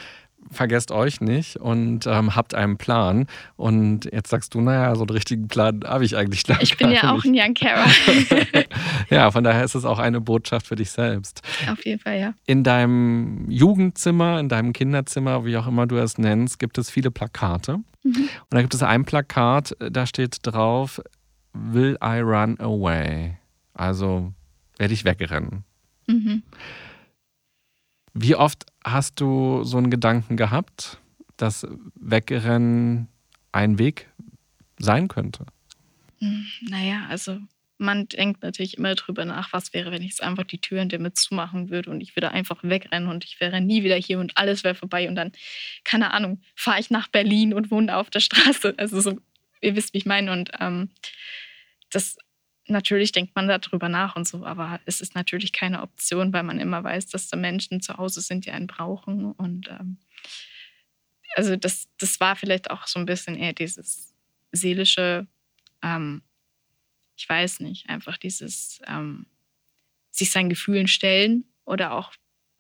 [0.51, 3.27] vergesst euch nicht und ähm, habt einen Plan.
[3.57, 6.73] Und jetzt sagst du, naja, so einen richtigen Plan habe ich eigentlich gar nicht.
[6.73, 7.91] Ich bin ja auch ein Young Carer.
[9.11, 11.43] ja, von daher ist es auch eine Botschaft für dich selbst.
[11.71, 12.35] Auf jeden Fall, ja.
[12.47, 17.11] In deinem Jugendzimmer, in deinem Kinderzimmer, wie auch immer du es nennst, gibt es viele
[17.11, 17.79] Plakate.
[18.03, 18.15] Mhm.
[18.15, 21.01] Und da gibt es ein Plakat, da steht drauf,
[21.55, 23.37] Will I run away?
[23.75, 24.33] Also
[24.79, 25.65] werde ich wegrennen.
[26.07, 26.43] Mhm.
[28.15, 30.99] Wie oft hast du so einen Gedanken gehabt,
[31.37, 33.09] dass Wegrennen
[33.53, 34.09] ein Weg
[34.79, 35.47] sein könnte?
[36.19, 37.39] Hm, naja, also
[37.79, 41.19] man denkt natürlich immer drüber nach, was wäre, wenn ich jetzt einfach die Türen damit
[41.19, 44.65] zumachen würde und ich würde einfach wegrennen und ich wäre nie wieder hier und alles
[44.65, 45.33] wäre vorbei und dann,
[45.85, 48.75] keine Ahnung, fahre ich nach Berlin und wohne auf der Straße.
[48.79, 49.19] Also so,
[49.61, 50.33] ihr wisst, wie ich meine.
[50.33, 50.91] Und ähm,
[51.91, 52.17] das
[52.67, 56.61] natürlich denkt man darüber nach und so, aber es ist natürlich keine Option, weil man
[56.61, 59.33] immer weiß, dass da Menschen zu Hause sind, die einen brauchen.
[59.33, 59.99] Und ähm,
[61.35, 64.15] also das, das war vielleicht auch so ein bisschen eher dieses
[64.53, 65.27] seelische,
[65.83, 66.23] ähm,
[67.17, 69.27] ich weiß nicht, einfach dieses ähm,
[70.11, 72.13] sich seinen Gefühlen stellen oder auch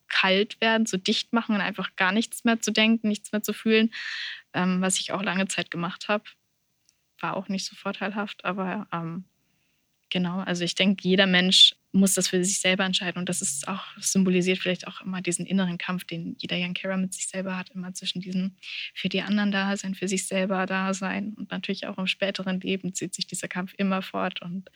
[0.08, 3.52] kalt werden, so dicht machen und einfach gar nichts mehr zu denken, nichts mehr zu
[3.52, 3.92] fühlen,
[4.52, 6.24] ähm, was ich auch lange Zeit gemacht habe
[7.22, 9.24] war auch nicht so vorteilhaft, aber ähm,
[10.12, 13.18] genau, also ich denke, jeder Mensch muss das für sich selber entscheiden.
[13.18, 16.98] Und das ist auch, symbolisiert vielleicht auch immer diesen inneren Kampf, den jeder Young Carer
[16.98, 18.56] mit sich selber hat, immer zwischen diesem
[18.94, 21.34] für die anderen da sein, für sich selber da sein.
[21.36, 24.42] Und natürlich auch im späteren Leben zieht sich dieser Kampf immer fort.
[24.42, 24.70] Und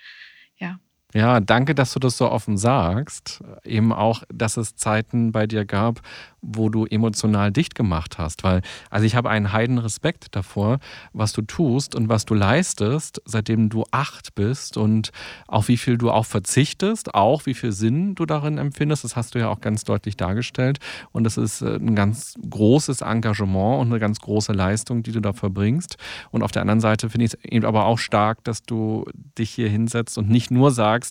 [0.57, 0.80] ja.
[1.17, 3.43] Ja, danke, dass du das so offen sagst.
[3.64, 6.03] Eben auch, dass es Zeiten bei dir gab,
[6.43, 8.45] wo du emotional dicht gemacht hast.
[8.45, 8.61] Weil,
[8.91, 10.79] also ich habe einen heiden Respekt davor,
[11.14, 15.11] was du tust und was du leistest, seitdem du acht bist und
[15.49, 19.03] auf wie viel du auch verzichtest, auch wie viel Sinn du darin empfindest.
[19.03, 20.81] Das hast du ja auch ganz deutlich dargestellt.
[21.12, 25.21] Und das ist äh, ein ganz großes Engagement und eine ganz große Leistung, die du
[25.21, 25.97] da verbringst.
[26.31, 29.07] Und auf der anderen Seite finde ich es eben aber auch stark, dass du
[29.39, 31.06] dich hier hinsetzt und nicht nur sagst,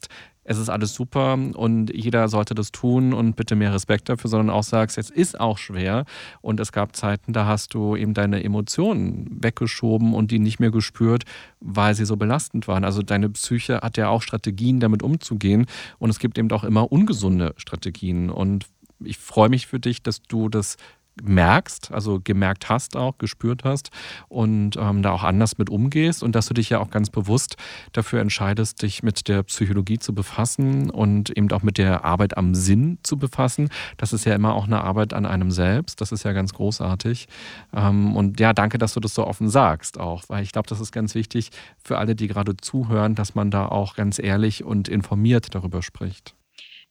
[0.46, 4.52] es ist alles super und jeder sollte das tun und bitte mehr Respekt dafür, sondern
[4.52, 6.06] auch sagst, es ist auch schwer
[6.42, 10.70] und es gab Zeiten, da hast du eben deine Emotionen weggeschoben und die nicht mehr
[10.70, 11.24] gespürt,
[11.60, 12.84] weil sie so belastend waren.
[12.84, 15.66] Also deine Psyche hat ja auch Strategien, damit umzugehen
[15.98, 18.68] und es gibt eben auch immer ungesunde Strategien und
[19.04, 20.78] ich freue mich für dich, dass du das
[21.24, 23.92] merkst, also gemerkt hast auch, gespürt hast
[24.28, 27.56] und ähm, da auch anders mit umgehst und dass du dich ja auch ganz bewusst
[27.94, 32.56] dafür entscheidest, dich mit der Psychologie zu befassen und eben auch mit der Arbeit am
[32.56, 33.70] Sinn zu befassen.
[33.98, 36.02] Das ist ja immer auch eine Arbeit an einem selbst.
[36.02, 37.28] Das ist ja ganz großartig.
[37.74, 40.80] Ähm, und ja, danke, dass du das so offen sagst auch, weil ich glaube, das
[40.80, 44.88] ist ganz wichtig für alle, die gerade zuhören, dass man da auch ganz ehrlich und
[44.88, 46.36] informiert darüber spricht.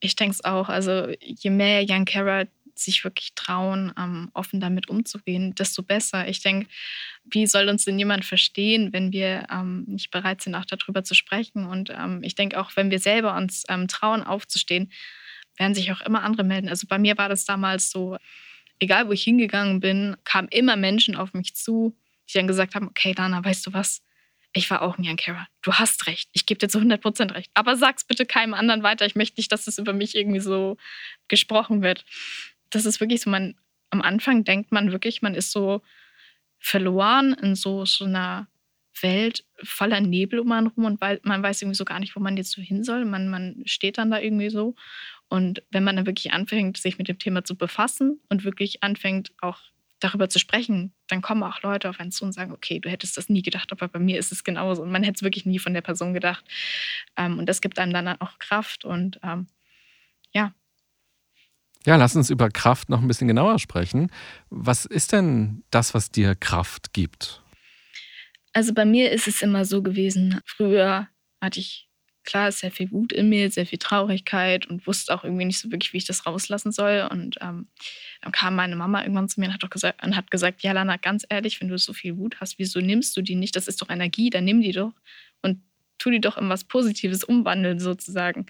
[0.01, 0.69] Ich denke es auch.
[0.69, 2.47] Also je mehr Young Carer
[2.79, 6.29] sich wirklich trauen, ähm, offen damit umzugehen, desto besser.
[6.29, 6.69] Ich denke,
[7.25, 11.15] wie soll uns denn jemand verstehen, wenn wir ähm, nicht bereit sind, auch darüber zu
[11.15, 11.67] sprechen?
[11.67, 14.91] Und ähm, ich denke auch, wenn wir selber uns ähm, trauen, aufzustehen,
[15.57, 16.69] werden sich auch immer andere melden.
[16.69, 18.17] Also bei mir war das damals so,
[18.81, 21.97] egal wo ich hingegangen bin, kamen immer Menschen auf mich zu,
[22.29, 24.03] die dann gesagt haben, okay, Dana, weißt du was?
[24.57, 25.49] Ich war auch ein Young Carer.
[25.63, 26.29] Du hast recht.
[26.33, 27.51] Ich gebe dir zu 100% recht.
[27.55, 29.05] Aber sag's bitte keinem anderen weiter.
[29.05, 30.77] Ich möchte nicht, dass es über mich irgendwie so
[31.27, 32.05] gesprochen wird
[32.75, 33.55] das ist wirklich so, man,
[33.91, 35.83] am Anfang denkt man wirklich, man ist so
[36.59, 38.49] verloren in so, so einer
[39.01, 42.21] Welt voller Nebel um einen rum und weil, man weiß irgendwie so gar nicht, wo
[42.21, 43.05] man jetzt so hin soll.
[43.05, 44.75] Man, man steht dann da irgendwie so.
[45.29, 49.33] Und wenn man dann wirklich anfängt, sich mit dem Thema zu befassen und wirklich anfängt,
[49.41, 49.59] auch
[50.01, 53.17] darüber zu sprechen, dann kommen auch Leute auf einen zu und sagen, okay, du hättest
[53.17, 54.83] das nie gedacht, aber bei mir ist es genauso.
[54.83, 56.45] Und man hätte es wirklich nie von der Person gedacht.
[57.17, 58.85] Ähm, und das gibt einem dann auch Kraft.
[58.85, 59.47] Und ähm,
[60.33, 60.53] ja,
[61.87, 64.11] ja, lass uns über Kraft noch ein bisschen genauer sprechen.
[64.51, 67.43] Was ist denn das, was dir Kraft gibt?
[68.53, 71.09] Also bei mir ist es immer so gewesen, früher
[71.41, 71.89] hatte ich
[72.25, 75.71] klar sehr viel Wut in mir, sehr viel Traurigkeit und wusste auch irgendwie nicht so
[75.71, 77.07] wirklich, wie ich das rauslassen soll.
[77.11, 77.69] Und ähm,
[78.23, 80.73] dann kam meine Mama irgendwann zu mir und hat, doch gesagt, und hat gesagt, ja
[80.73, 83.55] Lana, ganz ehrlich, wenn du so viel Wut hast, wieso nimmst du die nicht?
[83.55, 84.93] Das ist doch Energie, dann nimm die doch.
[85.43, 85.63] Und
[85.99, 88.47] tu die doch in was Positives umwandeln sozusagen.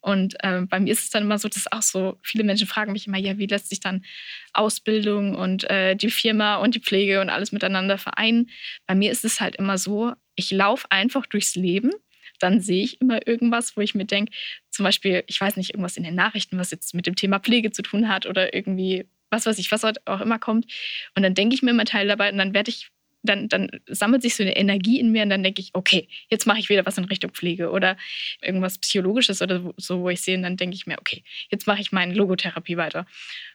[0.00, 2.92] Und äh, bei mir ist es dann immer so, dass auch so viele Menschen fragen
[2.92, 4.04] mich immer, ja, wie lässt sich dann
[4.52, 8.50] Ausbildung und äh, die Firma und die Pflege und alles miteinander vereinen?
[8.86, 11.92] Bei mir ist es halt immer so, ich laufe einfach durchs Leben
[12.38, 14.30] dann sehe ich immer irgendwas, wo ich mir denke,
[14.70, 17.70] zum Beispiel, ich weiß nicht, irgendwas in den Nachrichten, was jetzt mit dem Thema Pflege
[17.70, 20.66] zu tun hat oder irgendwie was weiß ich, was auch immer kommt.
[21.14, 22.90] Und dann denke ich mir immer Teil dabei und dann werde ich
[23.26, 26.46] dann, dann sammelt sich so eine Energie in mir und dann denke ich, okay, jetzt
[26.46, 27.96] mache ich wieder was in Richtung Pflege oder
[28.40, 31.80] irgendwas Psychologisches oder so, wo ich sehe, und dann denke ich mir, okay, jetzt mache
[31.80, 33.06] ich meine Logotherapie weiter.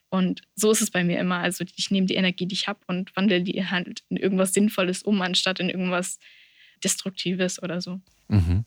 [0.09, 1.37] Und so ist es bei mir immer.
[1.37, 5.03] Also ich nehme die Energie, die ich habe und wandle die halt in irgendwas Sinnvolles
[5.03, 6.19] um, anstatt in irgendwas
[6.83, 8.01] Destruktives oder so.
[8.27, 8.65] Mhm.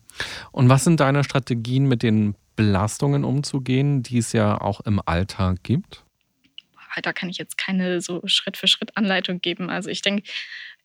[0.51, 5.63] Und was sind deine Strategien, mit den Belastungen umzugehen, die es ja auch im Alltag
[5.63, 6.03] gibt?
[7.01, 9.69] Da kann ich jetzt keine so Schritt-für-Schritt-Anleitung geben.
[9.69, 10.23] Also ich denke,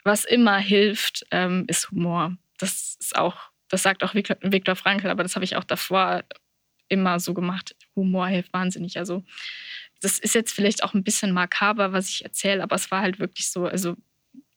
[0.04, 2.36] was immer hilft, ähm, ist Humor.
[2.58, 3.36] Das ist auch,
[3.68, 6.24] das sagt auch Viktor Frankl, aber das habe ich auch davor
[6.88, 7.76] immer so gemacht.
[7.96, 8.98] Humor hilft wahnsinnig.
[8.98, 9.24] Also
[10.00, 13.18] das ist jetzt vielleicht auch ein bisschen makaber, was ich erzähle, aber es war halt
[13.18, 13.66] wirklich so.
[13.66, 13.96] Also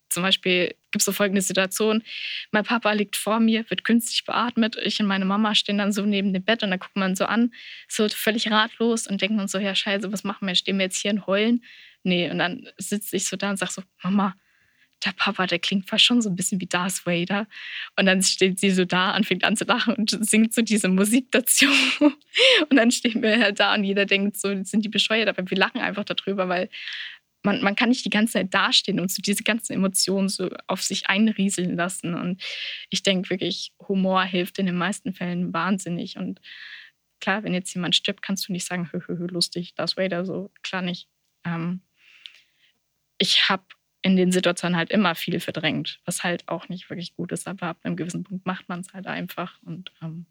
[0.09, 2.03] zum Beispiel gibt es so folgende Situation.
[2.51, 4.77] Mein Papa liegt vor mir, wird künstlich beatmet.
[4.83, 7.25] Ich und meine Mama stehen dann so neben dem Bett und dann guckt man so
[7.25, 7.51] an,
[7.87, 10.55] so völlig ratlos und denkt man so, ja scheiße, was machen wir?
[10.55, 11.63] Stehen wir jetzt hier und heulen?
[12.03, 14.35] Nee, und dann sitze ich so da und sage so, Mama,
[15.05, 17.47] der Papa, der klingt fast schon so ein bisschen wie Darth Vader.
[17.97, 20.87] Und dann steht sie so da und fängt an zu lachen und singt so diese
[20.89, 21.65] Musik dazu.
[22.69, 25.57] Und dann stehen wir halt da und jeder denkt so, sind die bescheuert, aber wir
[25.57, 26.67] lachen einfach darüber, weil
[27.43, 30.81] man, man kann nicht die ganze Zeit dastehen und so diese ganzen Emotionen so auf
[30.81, 32.15] sich einrieseln lassen.
[32.15, 32.41] Und
[32.89, 36.17] ich denke wirklich, Humor hilft in den meisten Fällen wahnsinnig.
[36.17, 36.41] Und
[37.19, 40.25] klar, wenn jetzt jemand stirbt, kannst du nicht sagen, hö, hö, hö lustig, Darth Vader,
[40.25, 41.07] so klar nicht.
[41.45, 41.81] Ähm,
[43.19, 43.63] ich habe
[44.03, 47.47] in den Situationen halt immer viel verdrängt, was halt auch nicht wirklich gut ist.
[47.47, 49.59] Aber ab einem gewissen Punkt macht man es halt einfach.
[49.63, 50.25] Und ähm,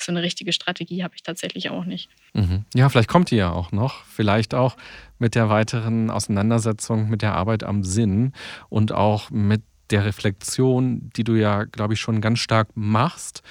[0.00, 2.08] so eine richtige Strategie habe ich tatsächlich auch nicht.
[2.32, 2.64] Mhm.
[2.74, 4.04] Ja, vielleicht kommt die ja auch noch.
[4.04, 4.76] Vielleicht auch
[5.18, 8.32] mit der weiteren Auseinandersetzung mit der Arbeit am Sinn
[8.68, 13.42] und auch mit der Reflexion, die du ja, glaube ich, schon ganz stark machst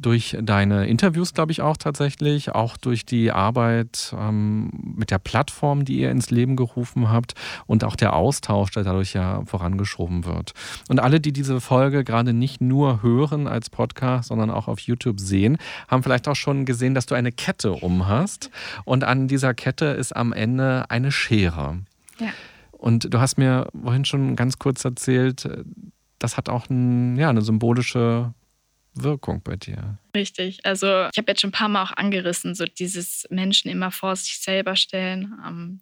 [0.00, 5.84] durch deine Interviews, glaube ich, auch tatsächlich, auch durch die Arbeit ähm, mit der Plattform,
[5.84, 7.34] die ihr ins Leben gerufen habt
[7.66, 10.52] und auch der Austausch, der dadurch ja vorangeschoben wird.
[10.88, 15.20] Und alle, die diese Folge gerade nicht nur hören als Podcast, sondern auch auf YouTube
[15.20, 18.50] sehen, haben vielleicht auch schon gesehen, dass du eine Kette um hast.
[18.84, 21.78] Und an dieser Kette ist am Ende eine Schere.
[22.18, 22.28] Ja.
[22.72, 25.48] Und du hast mir vorhin schon ganz kurz erzählt,
[26.18, 28.32] das hat auch ein, ja, eine symbolische
[28.94, 29.98] Wirkung bei dir.
[30.14, 30.64] Richtig.
[30.64, 34.16] Also ich habe jetzt schon ein paar Mal auch angerissen, so dieses Menschen immer vor
[34.16, 35.32] sich selber stellen.
[35.46, 35.80] Ähm,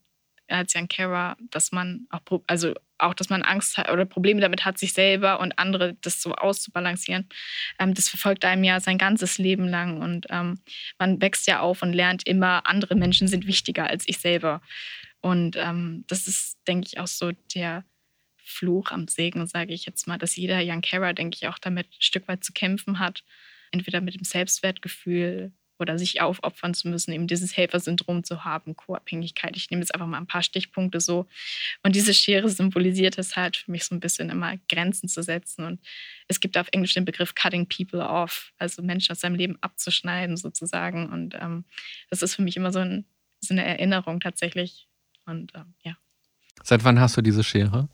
[0.48, 4.64] als Jan Kara, dass man auch, also auch, dass man Angst hat oder Probleme damit
[4.64, 7.28] hat, sich selber und andere das so auszubalancieren.
[7.78, 10.58] Ähm, das verfolgt einem ja sein ganzes Leben lang und ähm,
[10.98, 14.60] man wächst ja auf und lernt immer, andere Menschen sind wichtiger als ich selber.
[15.20, 17.84] Und ähm, das ist, denke ich, auch so der
[18.48, 21.86] Fluch am Segen, sage ich jetzt mal, dass jeder Young Carer, denke ich, auch damit
[21.86, 23.24] ein Stück weit zu kämpfen hat.
[23.70, 29.56] Entweder mit dem Selbstwertgefühl oder sich aufopfern zu müssen, eben dieses Helfersyndrom zu haben, Co-Abhängigkeit.
[29.56, 31.26] Ich nehme jetzt einfach mal ein paar Stichpunkte so.
[31.82, 35.64] Und diese Schere symbolisiert es halt für mich so ein bisschen immer Grenzen zu setzen.
[35.64, 35.80] Und
[36.26, 40.36] es gibt auf Englisch den Begriff cutting people off, also Menschen aus seinem Leben abzuschneiden
[40.36, 41.10] sozusagen.
[41.10, 41.64] Und ähm,
[42.10, 43.04] das ist für mich immer so, ein,
[43.40, 44.88] so eine Erinnerung tatsächlich.
[45.26, 45.96] Und ähm, ja.
[46.62, 47.88] Seit wann hast du diese Schere?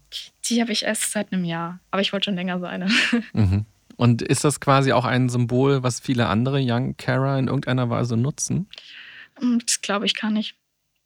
[0.46, 2.88] Die habe ich erst seit einem Jahr, aber ich wollte schon länger so eine.
[3.32, 3.66] Mhm.
[3.96, 8.16] Und ist das quasi auch ein Symbol, was viele andere Young Carer in irgendeiner Weise
[8.16, 8.68] nutzen?
[9.38, 10.56] Hm, das glaube ich gar nicht.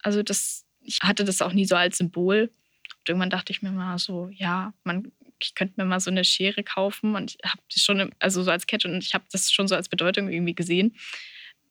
[0.03, 2.51] Also das, ich hatte das auch nie so als Symbol.
[2.99, 6.25] Und irgendwann dachte ich mir mal so, ja, man, ich könnte mir mal so eine
[6.25, 9.53] Schere kaufen und ich habe das schon, also so als Kette und ich habe das
[9.53, 10.95] schon so als Bedeutung irgendwie gesehen.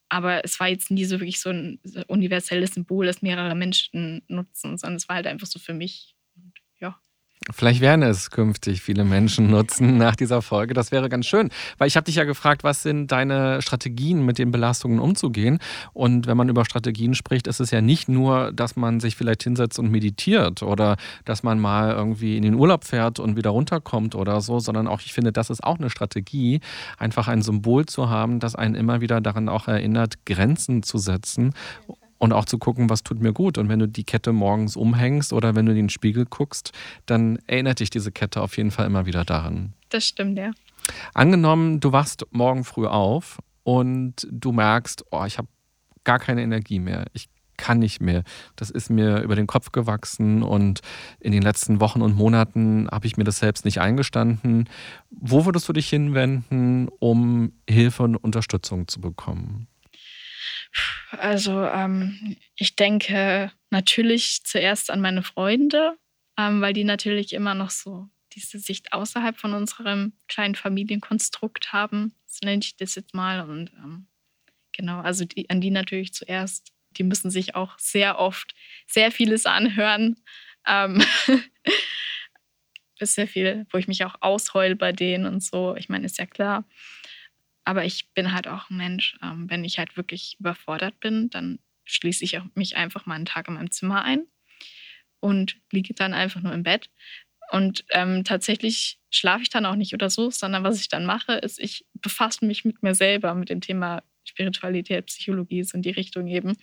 [0.10, 4.78] Aber es war jetzt nie so wirklich so ein universelles Symbol, das mehrere Menschen nutzen,
[4.78, 6.17] sondern es war halt einfach so für mich
[7.52, 10.74] Vielleicht werden es künftig viele Menschen nutzen nach dieser Folge.
[10.74, 14.38] Das wäre ganz schön, weil ich habe dich ja gefragt, was sind deine Strategien, mit
[14.38, 15.60] den Belastungen umzugehen?
[15.94, 19.44] Und wenn man über Strategien spricht, ist es ja nicht nur, dass man sich vielleicht
[19.44, 24.16] hinsetzt und meditiert oder dass man mal irgendwie in den Urlaub fährt und wieder runterkommt
[24.16, 26.60] oder so, sondern auch, ich finde, das ist auch eine Strategie,
[26.98, 31.54] einfach ein Symbol zu haben, das einen immer wieder daran auch erinnert, Grenzen zu setzen
[32.18, 33.58] und auch zu gucken, was tut mir gut.
[33.58, 36.72] Und wenn du die Kette morgens umhängst oder wenn du in den Spiegel guckst,
[37.06, 39.74] dann erinnert dich diese Kette auf jeden Fall immer wieder daran.
[39.90, 40.52] Das stimmt, ja.
[41.14, 45.48] Angenommen, du wachst morgen früh auf und du merkst, oh, ich habe
[46.04, 47.06] gar keine Energie mehr.
[47.14, 48.24] Ich kann nicht mehr.
[48.56, 50.82] Das ist mir über den Kopf gewachsen und
[51.20, 54.70] in den letzten Wochen und Monaten habe ich mir das selbst nicht eingestanden.
[55.10, 59.68] Wo würdest du dich hinwenden, um Hilfe und Unterstützung zu bekommen?
[61.12, 65.98] Also ähm, ich denke natürlich zuerst an meine Freunde,
[66.38, 72.14] ähm, weil die natürlich immer noch so diese Sicht außerhalb von unserem kleinen Familienkonstrukt haben.
[72.26, 73.42] So nenne ich das jetzt mal.
[73.42, 74.08] Und ähm,
[74.74, 76.72] genau, also die, an die natürlich zuerst.
[76.92, 78.56] Die müssen sich auch sehr oft
[78.88, 80.16] sehr vieles anhören.
[80.66, 81.04] Ähm,
[83.00, 85.76] ist sehr viel, wo ich mich auch ausheul bei denen und so.
[85.76, 86.66] Ich meine, ist ja klar.
[87.68, 91.60] Aber ich bin halt auch ein Mensch, ähm, wenn ich halt wirklich überfordert bin, dann
[91.84, 94.26] schließe ich mich einfach mal einen Tag in meinem Zimmer ein
[95.20, 96.90] und liege dann einfach nur im Bett.
[97.52, 101.34] Und ähm, tatsächlich schlafe ich dann auch nicht oder so, sondern was ich dann mache,
[101.34, 105.90] ist, ich befasse mich mit mir selber, mit dem Thema Spiritualität, Psychologie, so in die
[105.90, 106.56] Richtung eben.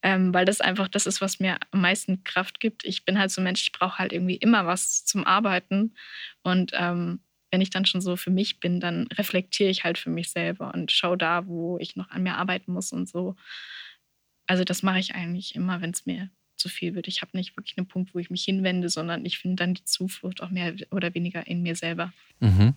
[0.00, 2.84] Ähm, weil das einfach das ist, was mir am meisten Kraft gibt.
[2.84, 5.96] Ich bin halt so ein Mensch, ich brauche halt irgendwie immer was zum Arbeiten.
[6.44, 7.18] Und ähm,
[7.50, 10.74] wenn ich dann schon so für mich bin, dann reflektiere ich halt für mich selber
[10.74, 13.36] und schaue da, wo ich noch an mir arbeiten muss und so.
[14.46, 17.08] Also das mache ich eigentlich immer, wenn es mir zu viel wird.
[17.08, 19.84] Ich habe nicht wirklich einen Punkt, wo ich mich hinwende, sondern ich finde dann die
[19.84, 22.12] Zuflucht auch mehr oder weniger in mir selber.
[22.40, 22.74] Mhm.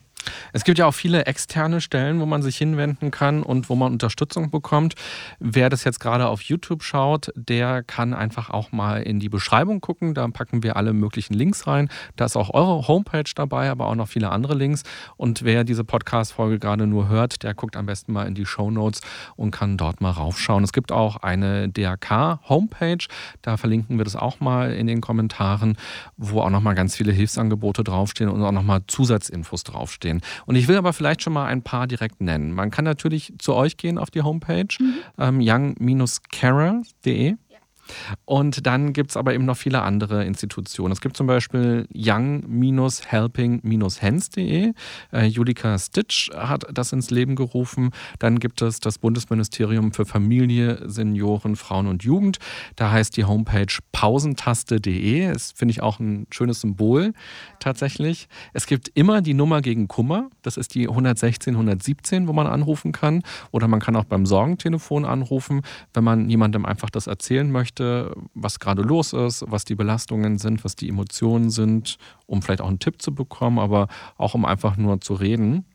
[0.53, 3.91] Es gibt ja auch viele externe Stellen, wo man sich hinwenden kann und wo man
[3.93, 4.95] Unterstützung bekommt.
[5.39, 9.82] Wer das jetzt gerade auf YouTube schaut, der kann einfach auch mal in die Beschreibung
[9.82, 10.13] gucken.
[10.13, 11.89] Da packen wir alle möglichen Links rein.
[12.15, 14.84] Da ist auch eure Homepage dabei, aber auch noch viele andere Links.
[15.17, 18.72] Und wer diese Podcast-Folge gerade nur hört, der guckt am besten mal in die Show
[18.72, 19.01] Notes
[19.36, 20.63] und kann dort mal raufschauen.
[20.63, 23.05] Es gibt auch eine DRK-Homepage.
[23.41, 25.78] Da verlinken wir das auch mal in den Kommentaren,
[26.17, 30.22] wo auch noch mal ganz viele Hilfsangebote draufstehen und auch noch mal Zusatzinfos draufstehen stehen.
[30.45, 32.51] Und ich will aber vielleicht schon mal ein paar direkt nennen.
[32.51, 34.95] Man kann natürlich zu euch gehen auf die Homepage, mhm.
[35.18, 37.36] ähm, young-carer.de.
[38.25, 40.91] Und dann gibt es aber eben noch viele andere Institutionen.
[40.91, 44.73] Es gibt zum Beispiel young-helping-hands.de.
[45.11, 47.91] Äh, Julika Stitch hat das ins Leben gerufen.
[48.19, 52.39] Dann gibt es das Bundesministerium für Familie, Senioren, Frauen und Jugend.
[52.75, 55.33] Da heißt die Homepage pausentaste.de.
[55.33, 57.13] Das finde ich auch ein schönes Symbol
[57.59, 58.27] tatsächlich.
[58.53, 60.29] Es gibt immer die Nummer gegen Kummer.
[60.41, 63.23] Das ist die 116 117, wo man anrufen kann.
[63.51, 65.61] Oder man kann auch beim Sorgentelefon anrufen,
[65.93, 70.63] wenn man jemandem einfach das erzählen möchte, was gerade los ist, was die Belastungen sind,
[70.63, 74.77] was die Emotionen sind, um vielleicht auch einen Tipp zu bekommen, aber auch um einfach
[74.77, 75.65] nur zu reden.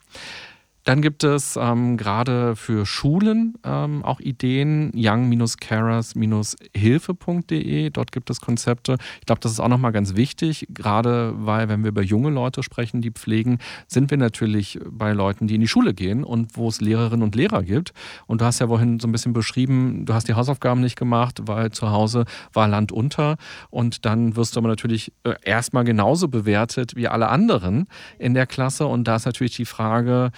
[0.84, 7.88] Dann gibt es ähm, gerade für Schulen ähm, auch Ideen, young-carers-hilfe.de.
[7.90, 8.98] Dort gibt es Konzepte.
[9.20, 12.62] Ich glaube, das ist auch nochmal ganz wichtig, gerade weil, wenn wir über junge Leute
[12.62, 16.68] sprechen, die pflegen, sind wir natürlich bei Leuten, die in die Schule gehen und wo
[16.68, 17.94] es Lehrerinnen und Lehrer gibt.
[18.26, 21.40] Und du hast ja vorhin so ein bisschen beschrieben, du hast die Hausaufgaben nicht gemacht,
[21.46, 23.36] weil zu Hause war Land unter.
[23.70, 27.86] Und dann wirst du aber natürlich äh, erstmal genauso bewertet wie alle anderen
[28.18, 28.86] in der Klasse.
[28.86, 30.30] Und da ist natürlich die Frage,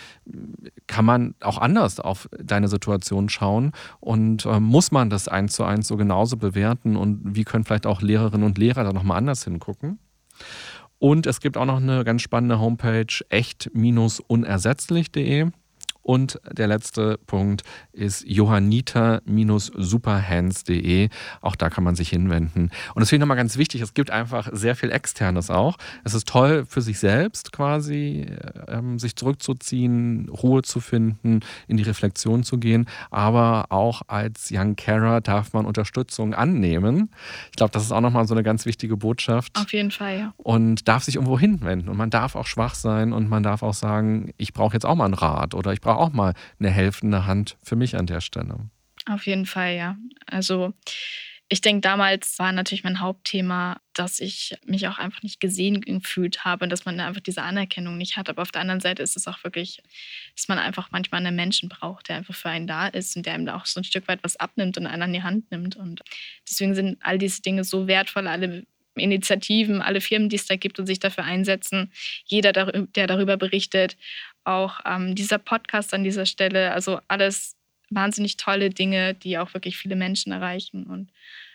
[0.86, 5.64] kann man auch anders auf deine Situation schauen und äh, muss man das eins zu
[5.64, 9.44] eins so genauso bewerten und wie können vielleicht auch Lehrerinnen und Lehrer da nochmal anders
[9.44, 9.98] hingucken.
[10.98, 15.50] Und es gibt auch noch eine ganz spannende Homepage echt-unersetzlich.de.
[16.06, 21.08] Und der letzte Punkt ist johannita-superhands.de.
[21.40, 22.70] Auch da kann man sich hinwenden.
[22.94, 23.80] Und das finde ich nochmal ganz wichtig.
[23.80, 25.78] Es gibt einfach sehr viel Externes auch.
[26.04, 28.24] Es ist toll für sich selbst quasi,
[28.68, 32.86] ähm, sich zurückzuziehen, Ruhe zu finden, in die Reflexion zu gehen.
[33.10, 37.10] Aber auch als Young Carer darf man Unterstützung annehmen.
[37.50, 39.58] Ich glaube, das ist auch nochmal so eine ganz wichtige Botschaft.
[39.58, 40.32] Auf jeden Fall, ja.
[40.36, 41.88] Und darf sich irgendwo hinwenden.
[41.88, 44.94] Und man darf auch schwach sein und man darf auch sagen, ich brauche jetzt auch
[44.94, 48.20] mal einen Rat oder ich brauche auch mal eine helfende Hand für mich an der
[48.20, 48.70] Stelle.
[49.06, 49.96] Auf jeden Fall, ja.
[50.26, 50.74] Also
[51.48, 56.44] ich denke, damals war natürlich mein Hauptthema, dass ich mich auch einfach nicht gesehen gefühlt
[56.44, 58.28] habe und dass man einfach diese Anerkennung nicht hat.
[58.28, 59.80] Aber auf der anderen Seite ist es auch wirklich,
[60.34, 63.34] dass man einfach manchmal einen Menschen braucht, der einfach für einen da ist und der
[63.34, 65.76] einem da auch so ein Stück weit was abnimmt und einen an die Hand nimmt.
[65.76, 66.02] Und
[66.48, 68.66] deswegen sind all diese Dinge so wertvoll, alle
[68.96, 71.92] Initiativen, alle Firmen, die es da gibt und sich dafür einsetzen,
[72.24, 73.96] jeder, der darüber berichtet,
[74.46, 77.56] auch ähm, dieser Podcast an dieser Stelle, also alles
[77.90, 80.84] wahnsinnig tolle Dinge, die auch wirklich viele Menschen erreichen.
[80.84, 81.10] Und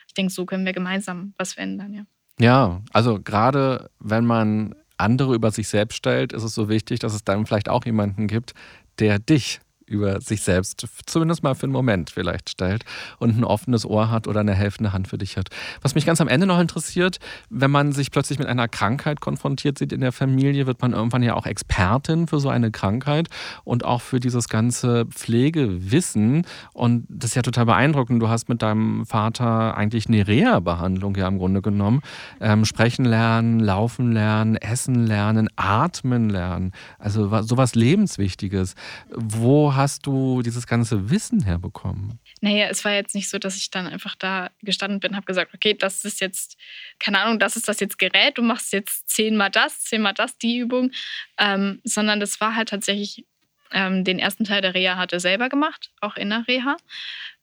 [0.08, 2.04] ich denke, so können wir gemeinsam was verändern, ja.
[2.40, 7.14] Ja, also gerade wenn man andere über sich selbst stellt, ist es so wichtig, dass
[7.14, 8.54] es dann vielleicht auch jemanden gibt,
[9.00, 9.60] der dich
[9.92, 12.86] über sich selbst, zumindest mal für einen Moment vielleicht stellt
[13.20, 15.50] und ein offenes Ohr hat oder eine helfende Hand für dich hat.
[15.82, 17.20] Was mich ganz am Ende noch interessiert,
[17.50, 21.24] wenn man sich plötzlich mit einer Krankheit konfrontiert sieht in der Familie, wird man irgendwann
[21.24, 23.28] ja auch Expertin für so eine Krankheit
[23.64, 26.46] und auch für dieses ganze Pflegewissen.
[26.74, 28.22] Und das ist ja total beeindruckend.
[28.22, 32.02] Du hast mit deinem Vater eigentlich eine Reha-Behandlung ja im Grunde genommen.
[32.40, 36.72] Ähm, sprechen lernen, laufen lernen, essen lernen, atmen lernen.
[37.00, 38.76] Also sowas Lebenswichtiges.
[39.14, 42.20] Wo hast du dieses ganze Wissen herbekommen?
[42.40, 45.54] Naja, es war jetzt nicht so, dass ich dann einfach da gestanden bin habe gesagt,
[45.54, 46.58] okay, das ist jetzt,
[47.00, 50.58] keine Ahnung, das ist das jetzt Gerät, du machst jetzt zehnmal das, zehnmal das, die
[50.58, 50.92] Übung,
[51.38, 53.26] ähm, sondern das war halt tatsächlich,
[53.72, 56.78] ähm, den ersten Teil der Reha hatte selber gemacht, auch in der Reha.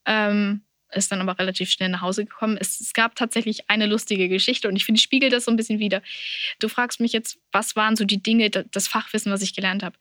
[0.07, 0.63] Ähm,
[0.93, 2.57] ist dann aber relativ schnell nach Hause gekommen.
[2.59, 5.57] Es, es, gab tatsächlich eine lustige Geschichte und ich finde, ich spiegel das so ein
[5.57, 6.03] bisschen wieder.
[6.61, 9.99] Du fragst mich jetzt, was waren so die Dinge, das Fachwissen, was ich gelernt habe.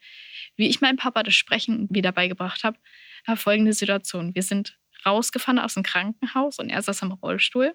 [0.58, 2.78] Wie ich meinem Papa das Sprechen wieder beigebracht habe,
[3.24, 4.34] war folgende Situation.
[4.34, 7.72] Wir sind rausgefahren aus dem Krankenhaus und er saß am Rollstuhl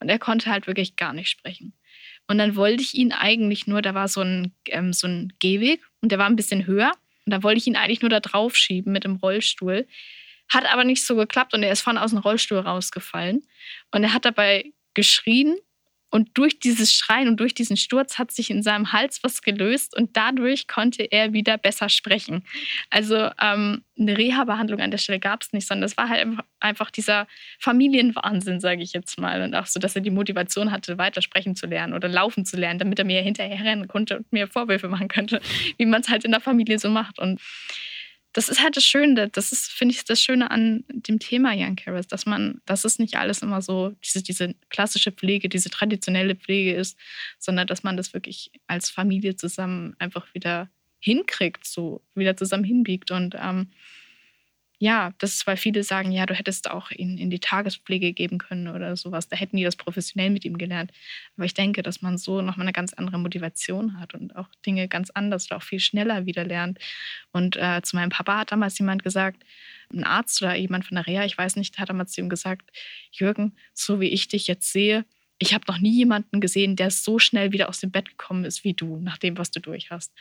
[0.00, 1.74] und er konnte halt wirklich gar nicht sprechen.
[2.26, 5.82] Und dann wollte ich ihn eigentlich nur, da war so ein, ähm, so ein Gehweg
[6.00, 6.92] und der war ein bisschen höher
[7.26, 9.86] und da wollte ich ihn eigentlich nur da drauf schieben mit dem Rollstuhl.
[10.48, 13.42] Hat aber nicht so geklappt und er ist vorne aus dem Rollstuhl rausgefallen.
[13.90, 15.56] Und er hat dabei geschrien
[16.10, 19.96] und durch dieses Schreien und durch diesen Sturz hat sich in seinem Hals was gelöst
[19.96, 22.44] und dadurch konnte er wieder besser sprechen.
[22.90, 26.26] Also ähm, eine Reha-Behandlung an der Stelle gab es nicht, sondern das war halt
[26.60, 27.26] einfach dieser
[27.58, 29.42] Familienwahnsinn, sage ich jetzt mal.
[29.42, 32.56] Und auch so, dass er die Motivation hatte, weiter sprechen zu lernen oder laufen zu
[32.56, 35.40] lernen, damit er mir hinterher rennen konnte und mir Vorwürfe machen könnte,
[35.76, 37.18] wie man es halt in der Familie so macht.
[37.18, 37.40] Und
[38.36, 41.74] das ist halt das Schöne, das ist, finde ich, das Schöne an dem Thema Young
[41.74, 46.36] Carers, dass man, dass es nicht alles immer so diese, diese klassische Pflege, diese traditionelle
[46.36, 46.98] Pflege ist,
[47.38, 50.68] sondern dass man das wirklich als Familie zusammen einfach wieder
[50.98, 53.10] hinkriegt, so wieder zusammen hinbiegt.
[53.10, 53.70] Und ähm,
[54.78, 58.36] ja, das ist, weil viele sagen, ja, du hättest auch ihn in die Tagespflege geben
[58.36, 59.26] können oder sowas.
[59.28, 60.92] Da hätten die das professionell mit ihm gelernt.
[61.36, 64.86] Aber ich denke, dass man so nochmal eine ganz andere Motivation hat und auch Dinge
[64.86, 66.78] ganz anders oder auch viel schneller wieder lernt.
[67.32, 69.44] Und äh, zu meinem Papa hat damals jemand gesagt,
[69.92, 72.70] ein Arzt oder jemand von der Reha, ich weiß nicht, hat damals zu ihm gesagt,
[73.12, 75.06] Jürgen, so wie ich dich jetzt sehe,
[75.38, 78.64] ich habe noch nie jemanden gesehen, der so schnell wieder aus dem Bett gekommen ist
[78.64, 80.12] wie du, nach dem, was du durch hast.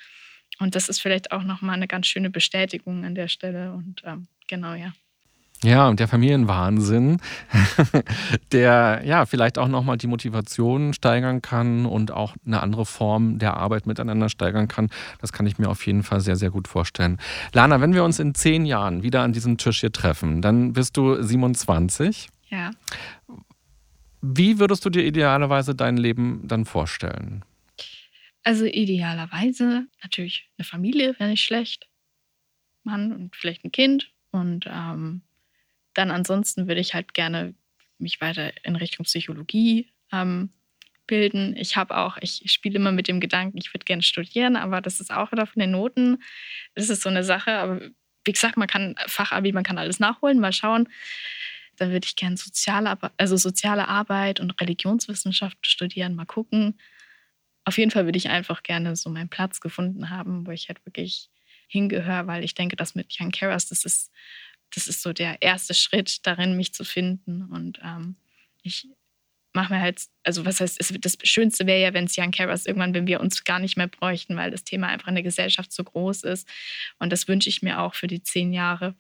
[0.59, 3.73] Und das ist vielleicht auch nochmal eine ganz schöne Bestätigung an der Stelle.
[3.73, 4.93] Und ähm, genau, ja.
[5.63, 7.17] Ja, und der Familienwahnsinn,
[8.51, 13.57] der ja vielleicht auch nochmal die Motivation steigern kann und auch eine andere Form der
[13.57, 14.89] Arbeit miteinander steigern kann.
[15.21, 17.17] Das kann ich mir auf jeden Fall sehr, sehr gut vorstellen.
[17.53, 20.97] Lana, wenn wir uns in zehn Jahren wieder an diesem Tisch hier treffen, dann bist
[20.97, 22.27] du 27.
[22.49, 22.71] Ja.
[24.21, 27.43] Wie würdest du dir idealerweise dein Leben dann vorstellen?
[28.45, 31.87] Also idealerweise natürlich eine Familie wäre nicht schlecht.
[32.83, 34.11] Mann und vielleicht ein Kind.
[34.29, 35.23] Und ähm,
[35.95, 37.55] dann ansonsten würde ich halt gerne
[37.97, 40.51] mich weiter in Richtung Psychologie ähm,
[41.07, 41.55] bilden.
[41.57, 44.99] Ich habe auch, ich spiele immer mit dem Gedanken, ich würde gerne studieren, aber das
[44.99, 46.21] ist auch wieder von den Noten.
[46.75, 47.51] Das ist so eine Sache.
[47.51, 47.81] Aber
[48.25, 50.87] wie gesagt, man kann Fachabi, man kann alles nachholen, mal schauen.
[51.77, 56.77] Da würde ich gerne soziale, also soziale Arbeit und Religionswissenschaft studieren, mal gucken
[57.65, 60.85] auf jeden Fall würde ich einfach gerne so meinen Platz gefunden haben, wo ich halt
[60.85, 61.29] wirklich
[61.67, 64.11] hingehöre, weil ich denke, dass mit Young Caras, das ist,
[64.73, 67.43] das ist so der erste Schritt darin, mich zu finden.
[67.43, 68.15] Und ähm,
[68.61, 68.87] ich
[69.53, 72.65] mache mir halt, also was heißt, es, das Schönste wäre ja, wenn es Young Caras
[72.67, 75.71] irgendwann, wenn wir uns gar nicht mehr bräuchten, weil das Thema einfach in der Gesellschaft
[75.71, 76.47] so groß ist.
[76.99, 78.95] Und das wünsche ich mir auch für die zehn Jahre.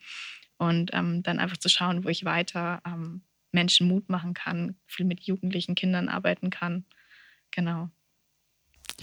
[0.57, 5.05] Und ähm, dann einfach zu schauen, wo ich weiter ähm, Menschen Mut machen kann, viel
[5.05, 6.85] mit jugendlichen Kindern arbeiten kann.
[7.51, 7.89] Genau.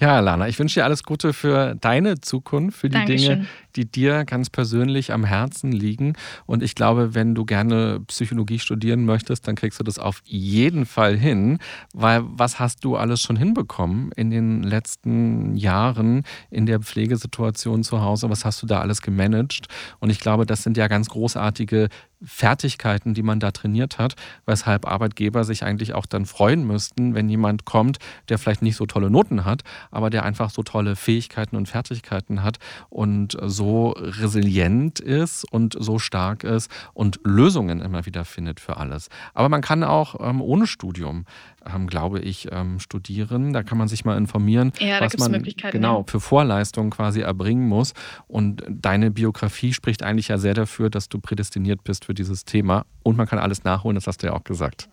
[0.00, 3.34] Ja, Lana, ich wünsche dir alles Gute für deine Zukunft, für die Dankeschön.
[3.36, 3.46] Dinge,
[3.76, 6.14] die dir ganz persönlich am Herzen liegen.
[6.46, 10.86] Und ich glaube, wenn du gerne Psychologie studieren möchtest, dann kriegst du das auf jeden
[10.86, 11.58] Fall hin,
[11.92, 18.02] weil was hast du alles schon hinbekommen in den letzten Jahren in der Pflegesituation zu
[18.02, 18.30] Hause?
[18.30, 19.66] Was hast du da alles gemanagt?
[20.00, 21.88] Und ich glaube, das sind ja ganz großartige
[22.24, 24.14] Fertigkeiten, die man da trainiert hat,
[24.46, 27.98] weshalb Arbeitgeber sich eigentlich auch dann freuen müssten, wenn jemand kommt,
[28.28, 32.42] der vielleicht nicht so tolle Noten hat, aber der einfach so tolle Fähigkeiten und Fertigkeiten
[32.42, 32.58] hat
[32.90, 39.08] und so resilient ist und so stark ist und Lösungen immer wieder findet für alles.
[39.34, 41.24] Aber man kann auch ähm, ohne Studium,
[41.66, 43.52] ähm, glaube ich, ähm, studieren.
[43.52, 47.94] Da kann man sich mal informieren, ja, was man genau für Vorleistungen quasi erbringen muss.
[48.28, 52.84] Und deine Biografie spricht eigentlich ja sehr dafür, dass du prädestiniert bist für dieses Thema.
[53.02, 54.88] Und man kann alles nachholen, das hast du ja auch gesagt.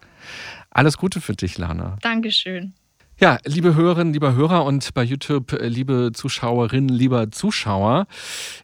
[0.72, 1.98] Alles Gute für dich, Lana.
[2.02, 2.74] Dankeschön.
[3.22, 8.08] Ja, liebe Hörerinnen, lieber Hörer und bei YouTube äh, liebe Zuschauerinnen, lieber Zuschauer.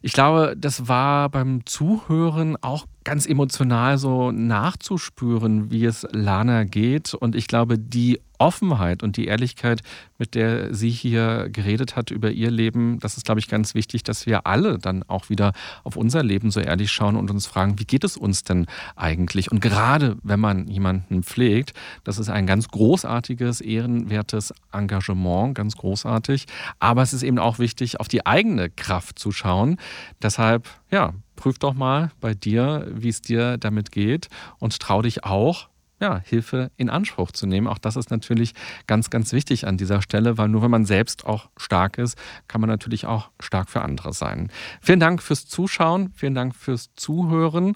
[0.00, 7.14] Ich glaube, das war beim Zuhören auch ganz emotional so nachzuspüren, wie es Lana geht.
[7.14, 9.80] Und ich glaube, die Offenheit und die Ehrlichkeit,
[10.18, 14.02] mit der sie hier geredet hat über ihr Leben, das ist, glaube ich, ganz wichtig,
[14.02, 15.52] dass wir alle dann auch wieder
[15.84, 19.50] auf unser Leben so ehrlich schauen und uns fragen, wie geht es uns denn eigentlich?
[19.52, 26.46] Und gerade wenn man jemanden pflegt, das ist ein ganz großartiges, ehrenwertes Engagement, ganz großartig.
[26.78, 29.76] Aber es ist eben auch wichtig, auf die eigene Kraft zu schauen.
[30.20, 34.28] Deshalb, ja, prüf doch mal bei dir, wie es dir damit geht
[34.58, 35.68] und trau dich auch,
[36.00, 37.66] ja, Hilfe in Anspruch zu nehmen.
[37.66, 38.52] Auch das ist natürlich
[38.86, 42.18] ganz, ganz wichtig an dieser Stelle, weil nur wenn man selbst auch stark ist,
[42.48, 44.50] kann man natürlich auch stark für andere sein.
[44.82, 47.74] Vielen Dank fürs Zuschauen, vielen Dank fürs Zuhören.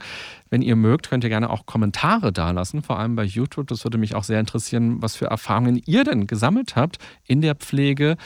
[0.51, 3.69] Wenn ihr mögt, könnt ihr gerne auch Kommentare dalassen, vor allem bei YouTube.
[3.69, 7.55] Das würde mich auch sehr interessieren, was für Erfahrungen ihr denn gesammelt habt in der
[7.55, 8.17] Pflege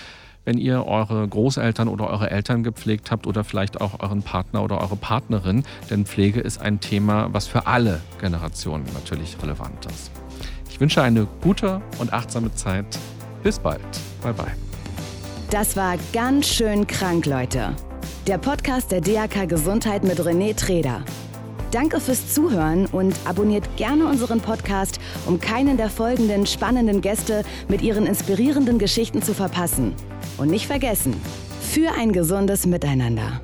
[0.44, 4.80] wenn ihr eure Großeltern oder eure Eltern gepflegt habt oder vielleicht auch euren Partner oder
[4.80, 5.64] eure Partnerin.
[5.90, 10.10] Denn Pflege ist ein Thema, was für alle Generationen natürlich relevant ist.
[10.68, 12.86] Ich wünsche eine gute und achtsame Zeit.
[13.42, 13.80] Bis bald.
[14.22, 14.52] Bye bye.
[15.50, 17.76] Das war ganz schön krank, Leute.
[18.26, 21.04] Der Podcast der DAK Gesundheit mit René Treder.
[21.70, 27.82] Danke fürs Zuhören und abonniert gerne unseren Podcast, um keinen der folgenden spannenden Gäste mit
[27.82, 29.92] ihren inspirierenden Geschichten zu verpassen.
[30.36, 31.14] Und nicht vergessen,
[31.60, 33.40] für ein gesundes Miteinander.